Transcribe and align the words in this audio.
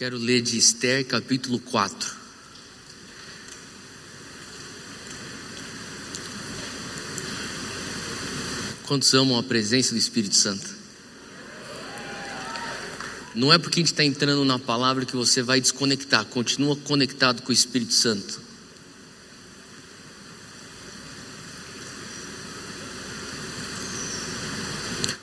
quero 0.00 0.16
ler 0.16 0.40
de 0.40 0.56
Esther, 0.56 1.04
capítulo 1.04 1.58
4. 1.58 2.16
Quantos 8.84 9.12
amam 9.12 9.38
a 9.38 9.42
presença 9.42 9.92
do 9.92 9.98
Espírito 9.98 10.36
Santo? 10.36 10.66
Não 13.34 13.52
é 13.52 13.58
porque 13.58 13.78
a 13.78 13.82
gente 13.82 13.92
está 13.92 14.02
entrando 14.02 14.42
na 14.42 14.58
palavra 14.58 15.04
que 15.04 15.14
você 15.14 15.42
vai 15.42 15.60
desconectar, 15.60 16.24
continua 16.24 16.74
conectado 16.76 17.42
com 17.42 17.50
o 17.50 17.52
Espírito 17.52 17.92
Santo. 17.92 18.40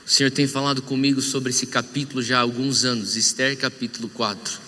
O 0.06 0.08
Senhor 0.08 0.30
tem 0.30 0.46
falado 0.46 0.82
comigo 0.82 1.20
sobre 1.20 1.50
esse 1.50 1.66
capítulo 1.66 2.22
já 2.22 2.38
há 2.38 2.42
alguns 2.42 2.84
anos, 2.84 3.16
Esther 3.16 3.58
capítulo 3.58 4.08
4. 4.10 4.67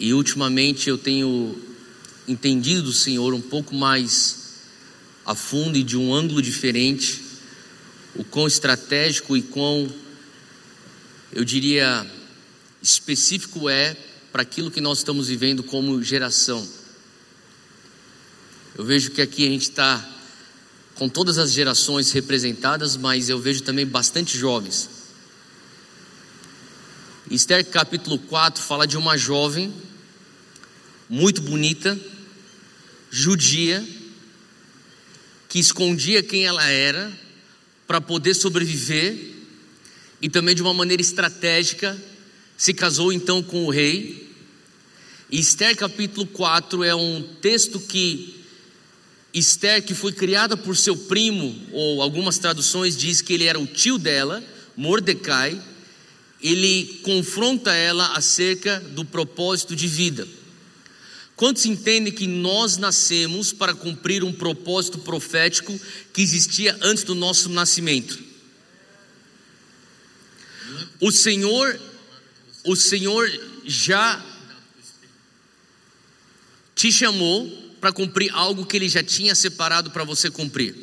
E 0.00 0.14
ultimamente 0.14 0.88
eu 0.88 0.96
tenho 0.96 1.54
entendido 2.26 2.84
do 2.84 2.92
Senhor 2.92 3.34
um 3.34 3.40
pouco 3.40 3.74
mais 3.74 4.38
a 5.26 5.34
fundo 5.34 5.76
e 5.76 5.82
de 5.82 5.94
um 5.94 6.14
ângulo 6.14 6.40
diferente, 6.40 7.22
o 8.14 8.24
quão 8.24 8.46
estratégico 8.46 9.36
e 9.36 9.42
quão, 9.42 9.92
eu 11.30 11.44
diria, 11.44 12.10
específico 12.82 13.68
é 13.68 13.94
para 14.32 14.40
aquilo 14.40 14.70
que 14.70 14.80
nós 14.80 14.98
estamos 14.98 15.28
vivendo 15.28 15.62
como 15.62 16.02
geração. 16.02 16.66
Eu 18.78 18.86
vejo 18.86 19.10
que 19.10 19.20
aqui 19.20 19.46
a 19.46 19.50
gente 19.50 19.68
está 19.68 20.08
com 20.94 21.10
todas 21.10 21.36
as 21.36 21.52
gerações 21.52 22.10
representadas, 22.10 22.96
mas 22.96 23.28
eu 23.28 23.38
vejo 23.38 23.62
também 23.62 23.86
bastante 23.86 24.38
jovens. 24.38 24.88
Esther 27.30 27.66
capítulo 27.66 28.18
4 28.18 28.62
fala 28.62 28.86
de 28.86 28.96
uma 28.96 29.18
jovem 29.18 29.89
muito 31.10 31.42
bonita, 31.42 31.98
judia, 33.10 33.84
que 35.48 35.58
escondia 35.58 36.22
quem 36.22 36.46
ela 36.46 36.64
era 36.64 37.12
para 37.84 38.00
poder 38.00 38.32
sobreviver 38.34 39.18
e 40.22 40.28
também 40.28 40.54
de 40.54 40.62
uma 40.62 40.72
maneira 40.72 41.02
estratégica 41.02 42.00
se 42.56 42.72
casou 42.72 43.12
então 43.12 43.42
com 43.42 43.64
o 43.64 43.70
rei. 43.70 44.30
E 45.28 45.40
Esther 45.40 45.76
capítulo 45.76 46.26
4 46.28 46.84
é 46.84 46.94
um 46.94 47.22
texto 47.40 47.80
que 47.80 48.36
Esther, 49.34 49.82
que 49.82 49.94
foi 49.94 50.12
criada 50.12 50.56
por 50.56 50.76
seu 50.76 50.96
primo, 50.96 51.60
ou 51.72 52.02
algumas 52.02 52.38
traduções 52.38 52.96
diz 52.96 53.20
que 53.20 53.32
ele 53.32 53.44
era 53.44 53.58
o 53.58 53.66
tio 53.66 53.98
dela, 53.98 54.42
Mordecai, 54.76 55.60
ele 56.40 57.00
confronta 57.02 57.74
ela 57.74 58.12
acerca 58.12 58.78
do 58.78 59.04
propósito 59.04 59.74
de 59.74 59.88
vida. 59.88 60.26
Quantos 61.40 61.64
entendem 61.64 62.12
que 62.12 62.26
nós 62.26 62.76
nascemos 62.76 63.50
para 63.50 63.72
cumprir 63.72 64.22
um 64.22 64.30
propósito 64.30 64.98
profético 64.98 65.80
que 66.12 66.20
existia 66.20 66.78
antes 66.82 67.02
do 67.02 67.14
nosso 67.14 67.48
nascimento? 67.48 68.22
O 71.00 71.10
Senhor, 71.10 71.80
o 72.62 72.76
Senhor 72.76 73.26
já 73.64 74.22
te 76.74 76.92
chamou 76.92 77.48
para 77.80 77.90
cumprir 77.90 78.30
algo 78.34 78.66
que 78.66 78.76
Ele 78.76 78.90
já 78.90 79.02
tinha 79.02 79.34
separado 79.34 79.90
para 79.90 80.04
você 80.04 80.30
cumprir. 80.30 80.76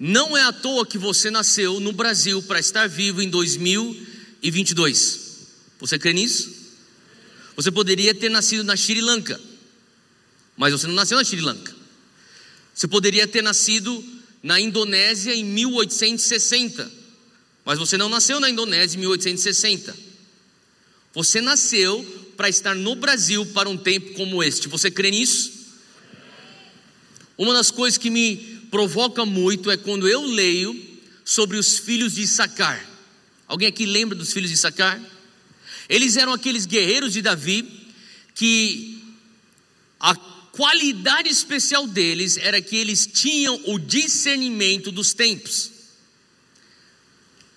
Não 0.00 0.36
é 0.36 0.42
à 0.42 0.52
toa 0.52 0.84
que 0.84 0.98
você 0.98 1.30
nasceu 1.30 1.78
no 1.78 1.92
Brasil 1.92 2.42
para 2.42 2.58
estar 2.58 2.88
vivo 2.88 3.22
em 3.22 3.30
2022. 3.30 5.20
Você 5.78 5.96
crê 5.96 6.12
nisso? 6.12 6.57
Você 7.58 7.72
poderia 7.72 8.14
ter 8.14 8.28
nascido 8.28 8.62
na 8.62 8.76
Sri 8.76 9.00
Lanka, 9.00 9.40
mas 10.56 10.70
você 10.70 10.86
não 10.86 10.94
nasceu 10.94 11.18
na 11.18 11.24
Sri 11.24 11.40
Lanka. 11.40 11.74
Você 12.72 12.86
poderia 12.86 13.26
ter 13.26 13.42
nascido 13.42 14.00
na 14.40 14.60
Indonésia 14.60 15.34
em 15.34 15.44
1860, 15.44 16.88
mas 17.64 17.76
você 17.76 17.96
não 17.96 18.08
nasceu 18.08 18.38
na 18.38 18.48
Indonésia 18.48 18.96
em 18.96 19.00
1860. 19.00 19.96
Você 21.12 21.40
nasceu 21.40 22.04
para 22.36 22.48
estar 22.48 22.76
no 22.76 22.94
Brasil 22.94 23.44
para 23.46 23.68
um 23.68 23.76
tempo 23.76 24.14
como 24.14 24.40
este. 24.40 24.68
Você 24.68 24.88
crê 24.88 25.10
nisso? 25.10 25.50
Uma 27.36 27.54
das 27.54 27.72
coisas 27.72 27.98
que 27.98 28.08
me 28.08 28.36
provoca 28.70 29.26
muito 29.26 29.68
é 29.68 29.76
quando 29.76 30.06
eu 30.06 30.24
leio 30.24 30.80
sobre 31.24 31.56
os 31.56 31.76
filhos 31.76 32.14
de 32.14 32.24
Sacar. 32.24 32.88
Alguém 33.48 33.66
aqui 33.66 33.84
lembra 33.84 34.16
dos 34.16 34.32
filhos 34.32 34.48
de 34.48 34.56
Sacar? 34.56 35.17
Eles 35.88 36.16
eram 36.16 36.32
aqueles 36.32 36.66
guerreiros 36.66 37.12
de 37.12 37.22
Davi 37.22 37.66
que 38.34 39.02
a 39.98 40.14
qualidade 40.14 41.28
especial 41.28 41.86
deles 41.86 42.36
era 42.36 42.60
que 42.60 42.76
eles 42.76 43.06
tinham 43.06 43.60
o 43.66 43.78
discernimento 43.78 44.92
dos 44.92 45.14
tempos. 45.14 45.70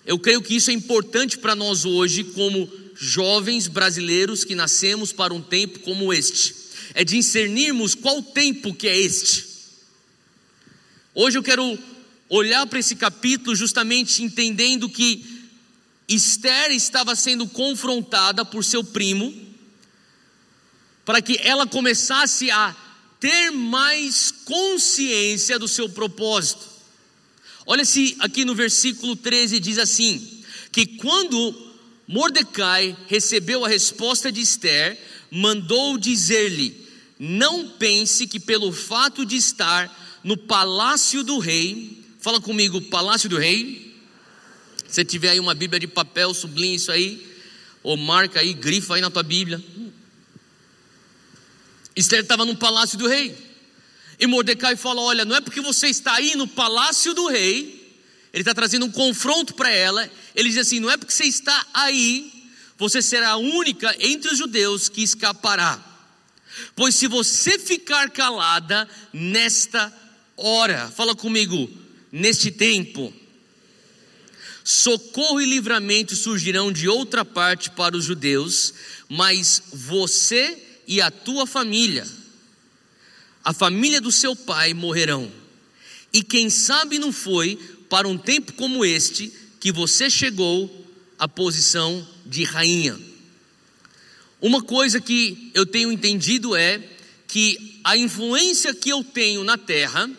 Eu 0.04 0.18
creio 0.18 0.42
que 0.42 0.56
isso 0.56 0.70
é 0.70 0.74
importante 0.74 1.38
para 1.38 1.54
nós 1.54 1.84
hoje, 1.84 2.24
como 2.24 2.68
jovens 2.94 3.68
brasileiros 3.68 4.44
que 4.44 4.54
nascemos 4.54 5.12
para 5.12 5.32
um 5.32 5.42
tempo 5.42 5.80
como 5.80 6.12
este, 6.12 6.54
é 6.94 7.04
discernirmos 7.04 7.94
qual 7.94 8.22
tempo 8.22 8.74
que 8.74 8.88
é 8.88 8.98
este. 8.98 9.44
Hoje 11.14 11.38
eu 11.38 11.42
quero 11.42 11.78
olhar 12.28 12.66
para 12.66 12.78
esse 12.78 12.96
capítulo 12.96 13.54
justamente 13.54 14.22
entendendo 14.22 14.88
que 14.88 15.31
Esther 16.08 16.70
estava 16.70 17.14
sendo 17.16 17.46
confrontada 17.46 18.44
por 18.44 18.64
seu 18.64 18.82
primo, 18.82 19.32
para 21.04 21.20
que 21.22 21.38
ela 21.42 21.66
começasse 21.66 22.50
a 22.50 22.76
ter 23.18 23.50
mais 23.50 24.30
consciência 24.44 25.58
do 25.58 25.68
seu 25.68 25.88
propósito. 25.88 26.68
Olha 27.64 27.84
se 27.84 28.16
aqui 28.18 28.44
no 28.44 28.54
versículo 28.54 29.14
13 29.14 29.60
diz 29.60 29.78
assim: 29.78 30.42
que 30.72 30.86
quando 30.86 31.54
Mordecai 32.08 32.96
recebeu 33.06 33.64
a 33.64 33.68
resposta 33.68 34.32
de 34.32 34.40
Esther, 34.40 34.98
mandou 35.30 35.98
dizer-lhe: 35.98 36.88
Não 37.18 37.68
pense 37.68 38.26
que 38.26 38.40
pelo 38.40 38.72
fato 38.72 39.24
de 39.24 39.36
estar 39.36 40.20
no 40.24 40.36
palácio 40.36 41.22
do 41.22 41.38
rei, 41.38 42.02
fala 42.20 42.40
comigo, 42.40 42.80
palácio 42.80 43.28
do 43.28 43.38
rei, 43.38 43.91
se 44.92 45.04
tiver 45.06 45.30
aí 45.30 45.40
uma 45.40 45.54
Bíblia 45.54 45.80
de 45.80 45.86
papel, 45.86 46.34
sublinhe 46.34 46.74
isso 46.74 46.92
aí, 46.92 47.26
ou 47.82 47.96
marca 47.96 48.40
aí, 48.40 48.52
grifa 48.52 48.94
aí 48.94 49.00
na 49.00 49.10
tua 49.10 49.22
Bíblia. 49.22 49.62
Esther 51.96 52.20
estava 52.20 52.44
no 52.44 52.54
palácio 52.54 52.98
do 52.98 53.08
rei. 53.08 53.34
E 54.20 54.26
Mordecai 54.26 54.76
fala: 54.76 55.00
Olha, 55.00 55.24
não 55.24 55.34
é 55.34 55.40
porque 55.40 55.62
você 55.62 55.88
está 55.88 56.12
aí 56.14 56.36
no 56.36 56.46
palácio 56.46 57.14
do 57.14 57.26
rei, 57.26 57.96
ele 58.34 58.42
está 58.42 58.54
trazendo 58.54 58.84
um 58.84 58.90
confronto 58.90 59.54
para 59.54 59.70
ela. 59.70 60.08
Ele 60.34 60.50
diz 60.50 60.58
assim: 60.58 60.78
Não 60.78 60.90
é 60.90 60.98
porque 60.98 61.12
você 61.12 61.24
está 61.24 61.66
aí, 61.72 62.30
você 62.76 63.00
será 63.00 63.30
a 63.30 63.36
única 63.38 63.96
entre 63.98 64.30
os 64.30 64.36
judeus 64.36 64.90
que 64.90 65.02
escapará. 65.02 65.82
Pois 66.76 66.94
se 66.94 67.06
você 67.06 67.58
ficar 67.58 68.10
calada 68.10 68.86
nesta 69.10 69.90
hora, 70.36 70.92
fala 70.94 71.14
comigo, 71.14 71.70
neste 72.12 72.50
tempo, 72.50 73.12
Socorro 74.64 75.40
e 75.40 75.46
livramento 75.46 76.14
surgirão 76.14 76.70
de 76.70 76.88
outra 76.88 77.24
parte 77.24 77.70
para 77.70 77.96
os 77.96 78.04
judeus, 78.04 78.72
mas 79.08 79.62
você 79.72 80.56
e 80.86 81.00
a 81.00 81.10
tua 81.10 81.46
família, 81.46 82.06
a 83.44 83.52
família 83.52 84.00
do 84.00 84.12
seu 84.12 84.36
pai 84.36 84.72
morrerão. 84.72 85.30
E 86.12 86.22
quem 86.22 86.50
sabe 86.50 86.98
não 86.98 87.12
foi 87.12 87.56
para 87.88 88.06
um 88.06 88.16
tempo 88.16 88.52
como 88.52 88.84
este 88.84 89.32
que 89.58 89.72
você 89.72 90.08
chegou 90.10 90.86
à 91.18 91.26
posição 91.26 92.06
de 92.26 92.44
rainha. 92.44 92.98
Uma 94.40 94.62
coisa 94.62 95.00
que 95.00 95.50
eu 95.54 95.64
tenho 95.64 95.92
entendido 95.92 96.56
é 96.56 96.82
que 97.26 97.80
a 97.84 97.96
influência 97.96 98.74
que 98.74 98.90
eu 98.90 99.02
tenho 99.02 99.44
na 99.44 99.56
terra, 99.56 100.10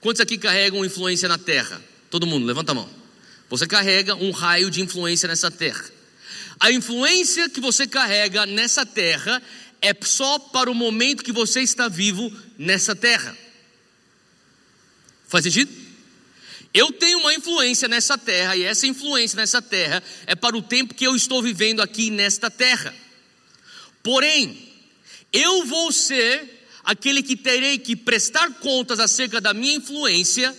quantos 0.00 0.20
aqui 0.20 0.36
carregam 0.36 0.84
influência 0.84 1.28
na 1.28 1.38
terra? 1.38 1.82
Todo 2.10 2.26
mundo, 2.26 2.46
levanta 2.46 2.72
a 2.72 2.74
mão. 2.74 2.97
Você 3.48 3.66
carrega 3.66 4.14
um 4.14 4.30
raio 4.30 4.70
de 4.70 4.80
influência 4.80 5.28
nessa 5.28 5.50
terra. 5.50 5.84
A 6.60 6.70
influência 6.72 7.48
que 7.48 7.60
você 7.60 7.86
carrega 7.86 8.44
nessa 8.44 8.84
terra 8.84 9.42
é 9.80 9.94
só 10.02 10.38
para 10.38 10.70
o 10.70 10.74
momento 10.74 11.22
que 11.22 11.32
você 11.32 11.60
está 11.60 11.88
vivo 11.88 12.32
nessa 12.58 12.94
terra. 12.94 13.36
Faz 15.28 15.44
sentido? 15.44 15.70
Eu 16.74 16.92
tenho 16.92 17.20
uma 17.20 17.34
influência 17.34 17.88
nessa 17.88 18.18
terra, 18.18 18.56
e 18.56 18.62
essa 18.62 18.86
influência 18.86 19.36
nessa 19.36 19.62
terra 19.62 20.02
é 20.26 20.34
para 20.34 20.56
o 20.56 20.62
tempo 20.62 20.94
que 20.94 21.06
eu 21.06 21.16
estou 21.16 21.42
vivendo 21.42 21.80
aqui 21.80 22.10
nesta 22.10 22.50
terra. 22.50 22.94
Porém, 24.02 24.68
eu 25.32 25.64
vou 25.64 25.92
ser 25.92 26.66
aquele 26.84 27.22
que 27.22 27.36
terei 27.36 27.78
que 27.78 27.96
prestar 27.96 28.50
contas 28.54 29.00
acerca 29.00 29.40
da 29.40 29.54
minha 29.54 29.76
influência, 29.76 30.54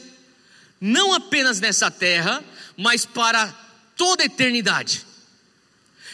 não 0.79 1.13
apenas 1.13 1.59
nessa 1.59 1.91
terra, 1.91 2.43
mas 2.79 3.05
para 3.05 3.53
toda 3.97 4.23
a 4.23 4.25
eternidade. 4.25 5.05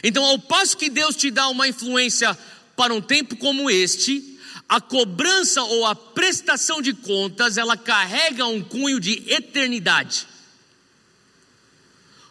Então, 0.03 0.25
ao 0.25 0.39
passo 0.39 0.75
que 0.75 0.89
Deus 0.89 1.15
te 1.15 1.29
dá 1.29 1.47
uma 1.47 1.67
influência 1.67 2.35
para 2.75 2.91
um 2.91 2.99
tempo 2.99 3.35
como 3.37 3.69
este, 3.69 4.39
a 4.67 4.81
cobrança 4.81 5.61
ou 5.61 5.85
a 5.85 5.95
prestação 5.95 6.81
de 6.81 6.91
contas, 6.91 7.57
ela 7.57 7.77
carrega 7.77 8.47
um 8.47 8.63
cunho 8.63 8.99
de 8.99 9.23
eternidade. 9.31 10.27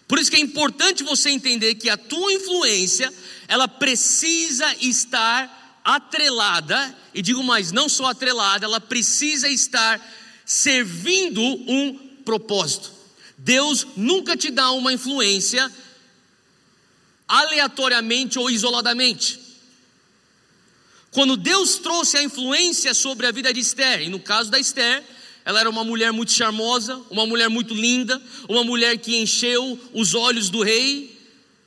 Por 0.09 0.19
isso 0.19 0.33
que 0.33 0.37
é 0.37 0.41
importante 0.41 1.05
você 1.05 1.31
entender 1.31 1.77
que 1.77 1.89
a 1.89 1.97
tua 1.97 2.33
influência, 2.33 3.15
ela 3.47 3.69
precisa 3.69 4.75
estar 4.81 5.81
atrelada, 5.85 6.97
e 7.15 7.23
digo 7.23 7.43
mais, 7.45 7.71
não 7.71 7.89
só 7.89 8.07
atrelada, 8.07 8.67
ela 8.67 8.81
precisa 8.81 9.49
estar 9.49 10.01
servindo 10.45 11.41
um 11.41 11.97
propósito. 12.25 12.94
Deus 13.37 13.87
nunca 13.97 14.37
te 14.37 14.51
dá 14.51 14.71
uma 14.73 14.93
influência 14.93 15.71
aleatoriamente 17.27 18.39
ou 18.39 18.51
isoladamente. 18.51 19.41
Quando 21.11 21.37
Deus 21.37 21.79
trouxe 21.79 22.17
a 22.17 22.23
influência 22.23 22.93
sobre 22.93 23.27
a 23.27 23.33
vida 23.33 23.53
de 23.53 23.61
Esther, 23.61 24.03
e 24.03 24.09
no 24.09 24.19
caso 24.19 24.51
da 24.51 24.59
Esther, 24.59 25.03
ela 25.45 25.61
era 25.61 25.71
uma 25.71 25.85
mulher 25.85 26.13
muito 26.13 26.33
charmosa, 26.33 27.01
uma 27.11 27.27
mulher 27.27 27.49
muito 27.49 27.75
linda, 27.75 28.21
uma 28.49 28.65
mulher 28.65 28.99
que 28.99 29.17
encheu 29.17 29.79
os 29.93 30.15
olhos 30.15 30.49
do 30.49 30.63
rei. 30.63 31.15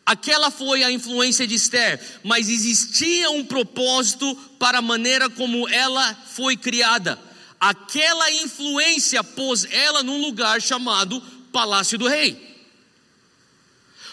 Aquela 0.06 0.50
foi 0.50 0.84
a 0.84 0.92
influência 0.92 1.46
de 1.46 1.56
Esther, 1.56 2.00
mas 2.24 2.50
existia 2.50 3.30
um 3.30 3.46
propósito 3.46 4.36
para 4.58 4.80
a 4.80 4.82
maneira 4.82 5.30
como 5.30 5.68
ela 5.70 6.14
foi 6.14 6.58
criada. 6.58 7.20
Aquela 7.60 8.32
influência 8.32 9.24
pôs 9.24 9.66
ela 9.66 10.04
num 10.04 10.22
lugar 10.22 10.62
chamado 10.62 11.22
Palácio 11.58 11.98
do 11.98 12.08
Rei. 12.08 12.40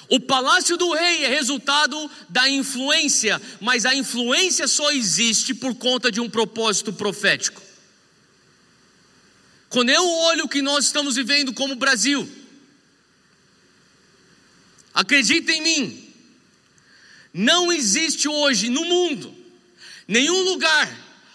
O 0.08 0.18
palácio 0.18 0.78
do 0.78 0.90
rei 0.94 1.24
é 1.24 1.28
resultado 1.28 2.10
da 2.26 2.48
influência, 2.48 3.40
mas 3.60 3.84
a 3.84 3.94
influência 3.94 4.66
só 4.66 4.90
existe 4.90 5.52
por 5.52 5.74
conta 5.74 6.10
de 6.10 6.22
um 6.22 6.30
propósito 6.30 6.90
profético. 6.90 7.60
Quando 9.68 9.90
eu 9.90 10.08
olho 10.08 10.46
o 10.46 10.48
que 10.48 10.62
nós 10.62 10.86
estamos 10.86 11.16
vivendo 11.16 11.52
como 11.52 11.74
Brasil, 11.74 12.26
acredita 14.94 15.52
em 15.52 15.60
mim, 15.60 16.14
não 17.32 17.70
existe 17.70 18.26
hoje 18.26 18.70
no 18.70 18.86
mundo 18.86 19.36
nenhum 20.08 20.40
lugar 20.44 20.90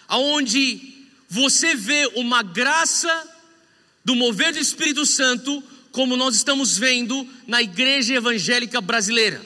onde 0.09 1.07
você 1.29 1.75
vê 1.75 2.07
uma 2.15 2.41
graça 2.41 3.29
do 4.03 4.15
mover 4.15 4.53
do 4.53 4.59
Espírito 4.59 5.06
Santo 5.06 5.63
como 5.91 6.15
nós 6.15 6.36
estamos 6.36 6.77
vendo 6.77 7.27
na 7.47 7.62
igreja 7.62 8.13
evangélica 8.13 8.80
brasileira. 8.81 9.44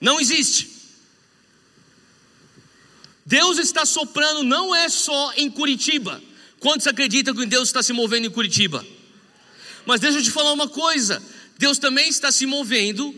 Não 0.00 0.20
existe. 0.20 0.70
Deus 3.24 3.58
está 3.58 3.86
soprando 3.86 4.42
não 4.42 4.74
é 4.74 4.88
só 4.88 5.32
em 5.36 5.48
Curitiba. 5.48 6.22
Quantos 6.58 6.86
acreditam 6.86 7.34
que 7.34 7.46
Deus 7.46 7.68
está 7.68 7.82
se 7.82 7.92
movendo 7.92 8.26
em 8.26 8.30
Curitiba? 8.30 8.84
Mas 9.86 10.00
deixa 10.00 10.18
eu 10.18 10.22
te 10.22 10.30
falar 10.30 10.52
uma 10.52 10.68
coisa: 10.68 11.22
Deus 11.58 11.78
também 11.78 12.08
está 12.08 12.32
se 12.32 12.46
movendo 12.46 13.14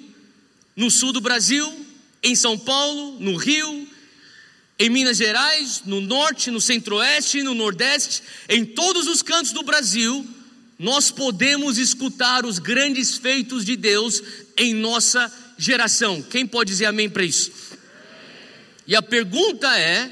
no 0.76 0.90
sul 0.90 1.12
do 1.12 1.20
Brasil, 1.20 1.86
em 2.22 2.34
São 2.34 2.58
Paulo, 2.58 3.18
no 3.20 3.36
Rio, 3.36 3.88
em 4.78 4.90
Minas 4.90 5.16
Gerais, 5.16 5.82
no 5.84 6.00
norte, 6.00 6.50
no 6.50 6.60
centro-oeste, 6.60 7.42
no 7.42 7.54
nordeste, 7.54 8.22
em 8.48 8.64
todos 8.64 9.06
os 9.06 9.22
cantos 9.22 9.52
do 9.52 9.62
Brasil, 9.62 10.26
nós 10.78 11.10
podemos 11.10 11.78
escutar 11.78 12.44
os 12.44 12.58
grandes 12.58 13.16
feitos 13.16 13.64
de 13.64 13.76
Deus 13.76 14.22
em 14.56 14.74
nossa 14.74 15.32
geração. 15.56 16.22
Quem 16.22 16.46
pode 16.46 16.70
dizer 16.70 16.86
amém 16.86 17.08
para 17.08 17.24
isso? 17.24 17.52
E 18.86 18.94
a 18.96 19.02
pergunta 19.02 19.78
é: 19.78 20.10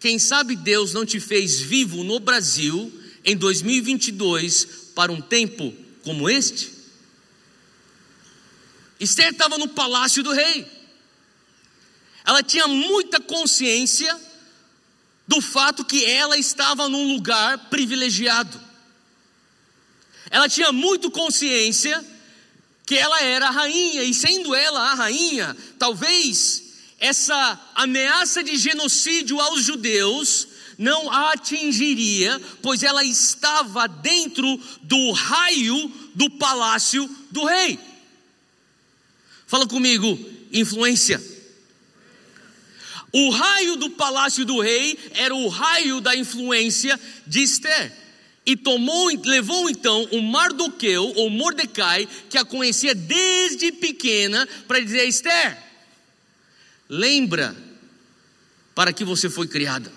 quem 0.00 0.18
sabe 0.18 0.56
Deus 0.56 0.92
não 0.92 1.06
te 1.06 1.20
fez 1.20 1.60
vivo 1.60 2.02
no 2.02 2.18
Brasil 2.18 2.92
em 3.24 3.36
2022 3.36 4.66
para 4.94 5.12
um 5.12 5.20
tempo 5.20 5.72
como 6.02 6.28
este? 6.28 6.70
Esther 8.98 9.30
estava 9.30 9.58
no 9.58 9.68
palácio 9.68 10.22
do 10.22 10.32
rei. 10.32 10.66
Ela 12.24 12.42
tinha 12.42 12.66
muita 12.66 13.20
consciência 13.20 14.18
do 15.28 15.40
fato 15.40 15.84
que 15.84 16.04
ela 16.04 16.36
estava 16.36 16.88
num 16.88 17.12
lugar 17.12 17.70
privilegiado. 17.70 18.65
Ela 20.30 20.48
tinha 20.48 20.72
muito 20.72 21.10
consciência 21.10 22.04
que 22.84 22.96
ela 22.96 23.20
era 23.22 23.48
a 23.48 23.50
rainha, 23.50 24.04
e 24.04 24.14
sendo 24.14 24.54
ela 24.54 24.92
a 24.92 24.94
rainha, 24.94 25.56
talvez 25.78 26.62
essa 26.98 27.60
ameaça 27.74 28.42
de 28.44 28.56
genocídio 28.56 29.40
aos 29.40 29.64
judeus 29.64 30.48
não 30.78 31.10
a 31.10 31.32
atingiria, 31.32 32.40
pois 32.62 32.82
ela 32.82 33.02
estava 33.02 33.88
dentro 33.88 34.60
do 34.82 35.12
raio 35.12 35.90
do 36.14 36.30
palácio 36.30 37.08
do 37.30 37.44
rei. 37.44 37.78
Fala 39.46 39.66
comigo, 39.66 40.18
influência. 40.52 41.22
O 43.12 43.30
raio 43.30 43.76
do 43.76 43.90
palácio 43.90 44.44
do 44.44 44.60
rei 44.60 44.98
era 45.14 45.34
o 45.34 45.48
raio 45.48 46.00
da 46.00 46.14
influência 46.14 47.00
de 47.26 47.42
Esther 47.42 48.05
e 48.46 48.56
tomou, 48.56 49.10
levou 49.24 49.68
então 49.68 50.04
o 50.12 50.22
Mardoqueu, 50.22 51.12
ou 51.16 51.28
Mordecai, 51.28 52.08
que 52.30 52.38
a 52.38 52.44
conhecia 52.44 52.94
desde 52.94 53.72
pequena, 53.72 54.48
para 54.68 54.78
dizer: 54.78 55.04
Esther, 55.08 55.58
lembra 56.88 57.56
para 58.72 58.92
que 58.92 59.04
você 59.04 59.28
foi 59.28 59.48
criada. 59.48 59.92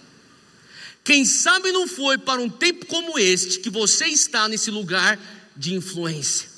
Quem 1.04 1.26
sabe 1.26 1.72
não 1.72 1.88
foi 1.88 2.18
para 2.18 2.42
um 2.42 2.50
tempo 2.50 2.88
como 2.88 3.20
este 3.20 3.60
que 3.60 3.70
você 3.70 4.08
está 4.08 4.48
nesse 4.48 4.72
lugar 4.72 5.20
de 5.56 5.76
influência, 5.76 6.50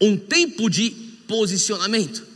um 0.00 0.16
tempo 0.16 0.68
de 0.68 0.90
posicionamento. 1.28 2.26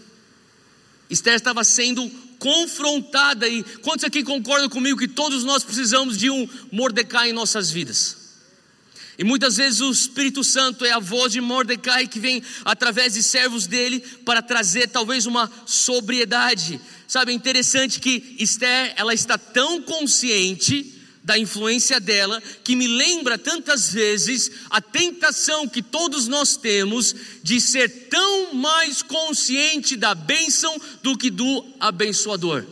Esther 1.10 1.34
estava 1.34 1.64
sendo 1.64 2.08
confrontada, 2.38 3.48
e 3.48 3.64
quantos 3.82 4.04
aqui 4.04 4.22
concordam 4.22 4.68
comigo 4.68 4.98
que 4.98 5.08
todos 5.08 5.42
nós 5.42 5.64
precisamos 5.64 6.16
de 6.16 6.30
um 6.30 6.48
Mordecai 6.70 7.30
em 7.30 7.32
nossas 7.32 7.70
vidas? 7.70 8.25
E 9.18 9.24
muitas 9.24 9.56
vezes 9.56 9.80
o 9.80 9.90
Espírito 9.90 10.44
Santo 10.44 10.84
é 10.84 10.92
a 10.92 10.98
voz 10.98 11.32
de 11.32 11.40
Mordecai 11.40 12.06
que 12.06 12.20
vem 12.20 12.42
através 12.64 13.14
de 13.14 13.22
servos 13.22 13.66
dele 13.66 14.00
para 14.24 14.42
trazer 14.42 14.88
talvez 14.88 15.24
uma 15.24 15.50
sobriedade. 15.64 16.80
Sabe, 17.08 17.32
é 17.32 17.34
interessante 17.34 17.98
que 17.98 18.36
Esther, 18.38 18.92
ela 18.96 19.14
está 19.14 19.38
tão 19.38 19.80
consciente 19.80 20.92
da 21.26 21.36
influência 21.36 21.98
dela, 21.98 22.40
que 22.62 22.76
me 22.76 22.86
lembra 22.86 23.36
tantas 23.36 23.92
vezes 23.92 24.48
a 24.70 24.80
tentação 24.80 25.68
que 25.68 25.82
todos 25.82 26.28
nós 26.28 26.56
temos 26.56 27.12
de 27.42 27.60
ser 27.60 27.88
tão 28.08 28.54
mais 28.54 29.02
consciente 29.02 29.96
da 29.96 30.14
bênção 30.14 30.80
do 31.02 31.18
que 31.18 31.28
do 31.28 31.66
abençoador. 31.80 32.64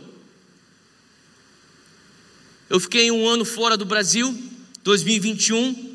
Eu 2.71 2.78
fiquei 2.78 3.11
um 3.11 3.26
ano 3.26 3.45
fora 3.45 3.76
do 3.76 3.85
Brasil, 3.85 4.33
2021, 4.85 5.93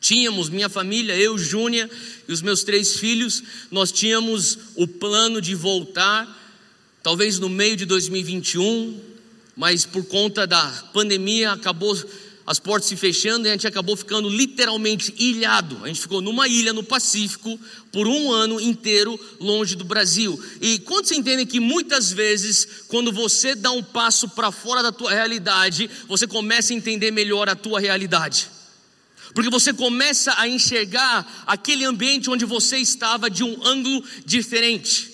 Tínhamos, 0.00 0.48
minha 0.48 0.68
família, 0.68 1.14
eu, 1.14 1.36
Júnia 1.36 1.88
e 2.26 2.32
os 2.32 2.40
meus 2.40 2.64
três 2.64 2.96
filhos, 2.96 3.42
nós 3.70 3.92
tínhamos 3.92 4.58
o 4.74 4.88
plano 4.88 5.42
de 5.42 5.54
voltar, 5.54 6.26
talvez 7.02 7.38
no 7.38 7.50
meio 7.50 7.76
de 7.76 7.84
2021, 7.84 8.98
mas 9.54 9.84
por 9.84 10.04
conta 10.06 10.46
da 10.46 10.66
pandemia 10.94 11.52
acabou 11.52 11.94
as 12.46 12.58
portas 12.58 12.88
se 12.88 12.96
fechando 12.96 13.46
e 13.46 13.50
a 13.50 13.52
gente 13.52 13.66
acabou 13.66 13.94
ficando 13.94 14.28
literalmente 14.28 15.14
ilhado. 15.18 15.78
A 15.84 15.86
gente 15.86 16.00
ficou 16.00 16.20
numa 16.20 16.48
ilha 16.48 16.72
no 16.72 16.82
Pacífico 16.82 17.60
por 17.92 18.08
um 18.08 18.32
ano 18.32 18.60
inteiro 18.60 19.20
longe 19.38 19.76
do 19.76 19.84
Brasil. 19.84 20.42
E 20.60 20.78
quantos 20.80 21.12
entendem 21.12 21.46
que 21.46 21.60
muitas 21.60 22.10
vezes, 22.10 22.66
quando 22.88 23.12
você 23.12 23.54
dá 23.54 23.70
um 23.70 23.82
passo 23.82 24.28
para 24.30 24.50
fora 24.50 24.82
da 24.82 24.90
tua 24.90 25.12
realidade, 25.12 25.88
você 26.08 26.26
começa 26.26 26.72
a 26.72 26.76
entender 26.76 27.10
melhor 27.10 27.48
a 27.48 27.54
tua 27.54 27.78
realidade? 27.78 28.48
Porque 29.34 29.50
você 29.50 29.72
começa 29.72 30.34
a 30.36 30.48
enxergar 30.48 31.44
aquele 31.46 31.84
ambiente 31.84 32.30
onde 32.30 32.44
você 32.44 32.78
estava 32.78 33.30
de 33.30 33.44
um 33.44 33.56
ângulo 33.64 34.04
diferente. 34.24 35.09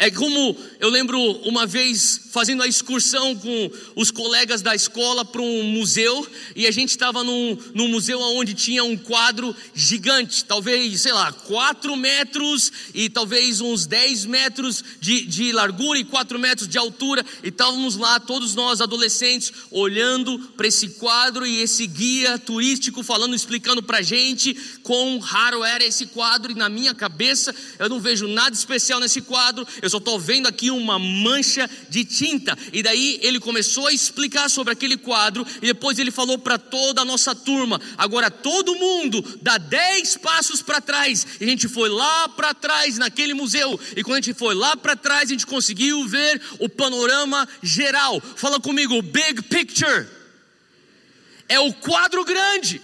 É 0.00 0.10
como 0.10 0.56
eu 0.80 0.88
lembro 0.88 1.20
uma 1.42 1.66
vez 1.66 2.22
fazendo 2.30 2.62
a 2.62 2.66
excursão 2.66 3.36
com 3.36 3.70
os 3.94 4.10
colegas 4.10 4.62
da 4.62 4.74
escola 4.74 5.26
para 5.26 5.42
um 5.42 5.64
museu 5.64 6.26
e 6.56 6.66
a 6.66 6.70
gente 6.70 6.88
estava 6.88 7.22
num, 7.22 7.58
num 7.74 7.88
museu 7.88 8.18
onde 8.18 8.54
tinha 8.54 8.82
um 8.82 8.96
quadro 8.96 9.54
gigante, 9.74 10.42
talvez, 10.46 11.02
sei 11.02 11.12
lá, 11.12 11.30
4 11.30 11.94
metros 11.96 12.72
e 12.94 13.10
talvez 13.10 13.60
uns 13.60 13.84
10 13.84 14.24
metros 14.24 14.82
de, 14.98 15.26
de 15.26 15.52
largura 15.52 15.98
e 15.98 16.04
4 16.04 16.38
metros 16.38 16.66
de 16.66 16.78
altura. 16.78 17.22
E 17.42 17.48
estávamos 17.48 17.96
lá, 17.96 18.18
todos 18.18 18.54
nós 18.54 18.80
adolescentes, 18.80 19.52
olhando 19.70 20.38
para 20.56 20.66
esse 20.66 20.88
quadro 20.90 21.46
e 21.46 21.60
esse 21.60 21.86
guia 21.86 22.38
turístico 22.38 23.02
falando, 23.02 23.34
explicando 23.34 23.82
para 23.82 23.98
a 23.98 24.02
gente 24.02 24.54
quão 24.82 25.18
raro 25.18 25.62
era 25.62 25.84
esse 25.84 26.06
quadro. 26.06 26.52
E 26.52 26.54
na 26.54 26.70
minha 26.70 26.94
cabeça 26.94 27.54
eu 27.78 27.90
não 27.90 28.00
vejo 28.00 28.26
nada 28.26 28.56
especial 28.56 28.98
nesse 28.98 29.20
quadro. 29.20 29.66
Eu 29.82 29.89
só 29.90 29.98
estou 29.98 30.18
vendo 30.18 30.46
aqui 30.46 30.70
uma 30.70 30.98
mancha 30.98 31.68
de 31.88 32.04
tinta. 32.04 32.56
E 32.72 32.82
daí 32.82 33.18
ele 33.22 33.38
começou 33.40 33.86
a 33.86 33.92
explicar 33.92 34.48
sobre 34.48 34.72
aquele 34.72 34.96
quadro, 34.96 35.46
e 35.60 35.66
depois 35.66 35.98
ele 35.98 36.10
falou 36.10 36.38
para 36.38 36.58
toda 36.58 37.02
a 37.02 37.04
nossa 37.04 37.34
turma: 37.34 37.80
agora 37.98 38.30
todo 38.30 38.74
mundo 38.74 39.22
dá 39.42 39.58
dez 39.58 40.16
passos 40.16 40.62
para 40.62 40.80
trás. 40.80 41.26
E 41.40 41.44
a 41.44 41.48
gente 41.48 41.68
foi 41.68 41.88
lá 41.88 42.28
para 42.28 42.54
trás 42.54 42.96
naquele 42.96 43.34
museu, 43.34 43.78
e 43.96 44.02
quando 44.02 44.18
a 44.18 44.20
gente 44.20 44.38
foi 44.38 44.54
lá 44.54 44.76
para 44.76 44.96
trás, 44.96 45.24
a 45.24 45.32
gente 45.32 45.46
conseguiu 45.46 46.06
ver 46.06 46.40
o 46.58 46.68
panorama 46.68 47.48
geral. 47.62 48.20
Fala 48.36 48.60
comigo, 48.60 49.02
big 49.02 49.42
picture. 49.42 50.06
É 51.48 51.58
o 51.58 51.72
quadro 51.72 52.24
grande. 52.24 52.80